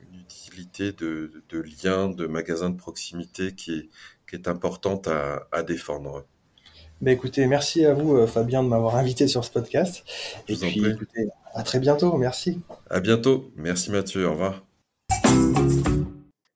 une 0.00 0.20
utilité 0.20 0.92
de, 0.92 1.42
de, 1.48 1.60
lien, 1.60 2.08
de 2.08 2.26
magasin 2.26 2.70
de 2.70 2.76
proximité 2.76 3.54
qui 3.54 3.72
est, 3.72 3.88
qui 4.28 4.36
est 4.36 4.48
importante 4.48 5.08
à, 5.08 5.62
défendre. 5.62 6.26
Ben 7.04 7.12
écoutez, 7.12 7.46
merci 7.46 7.84
à 7.84 7.92
vous 7.92 8.16
euh, 8.16 8.26
Fabien 8.26 8.62
de 8.62 8.68
m'avoir 8.68 8.96
invité 8.96 9.28
sur 9.28 9.44
ce 9.44 9.50
podcast. 9.50 10.02
et 10.48 10.56
puis 10.56 10.86
écoutez, 10.86 11.28
à 11.52 11.62
très 11.62 11.78
bientôt, 11.78 12.16
merci. 12.16 12.62
À 12.88 13.00
bientôt, 13.00 13.52
merci 13.56 13.90
Mathieu, 13.90 14.26
au 14.26 14.30
revoir. 14.30 14.64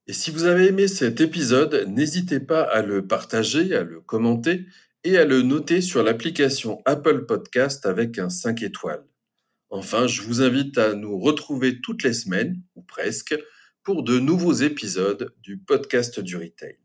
Et 0.06 0.14
si 0.14 0.30
vous 0.30 0.44
avez 0.44 0.68
aimé 0.68 0.88
cet 0.88 1.20
épisode, 1.20 1.84
n'hésitez 1.88 2.40
pas 2.40 2.62
à 2.62 2.80
le 2.80 3.06
partager, 3.06 3.76
à 3.76 3.82
le 3.82 4.00
commenter 4.00 4.64
et 5.04 5.18
à 5.18 5.26
le 5.26 5.42
noter 5.42 5.82
sur 5.82 6.02
l'application 6.02 6.80
Apple 6.87 7.26
Podcast 7.26 7.84
avec 7.84 8.18
un 8.18 8.30
5 8.30 8.62
étoiles. 8.62 9.04
Enfin, 9.68 10.06
je 10.06 10.22
vous 10.22 10.40
invite 10.40 10.78
à 10.78 10.94
nous 10.94 11.18
retrouver 11.18 11.82
toutes 11.82 12.04
les 12.04 12.14
semaines, 12.14 12.58
ou 12.74 12.80
presque, 12.80 13.38
pour 13.82 14.02
de 14.02 14.18
nouveaux 14.18 14.54
épisodes 14.54 15.30
du 15.42 15.58
podcast 15.58 16.20
du 16.20 16.37
retail. 16.37 16.78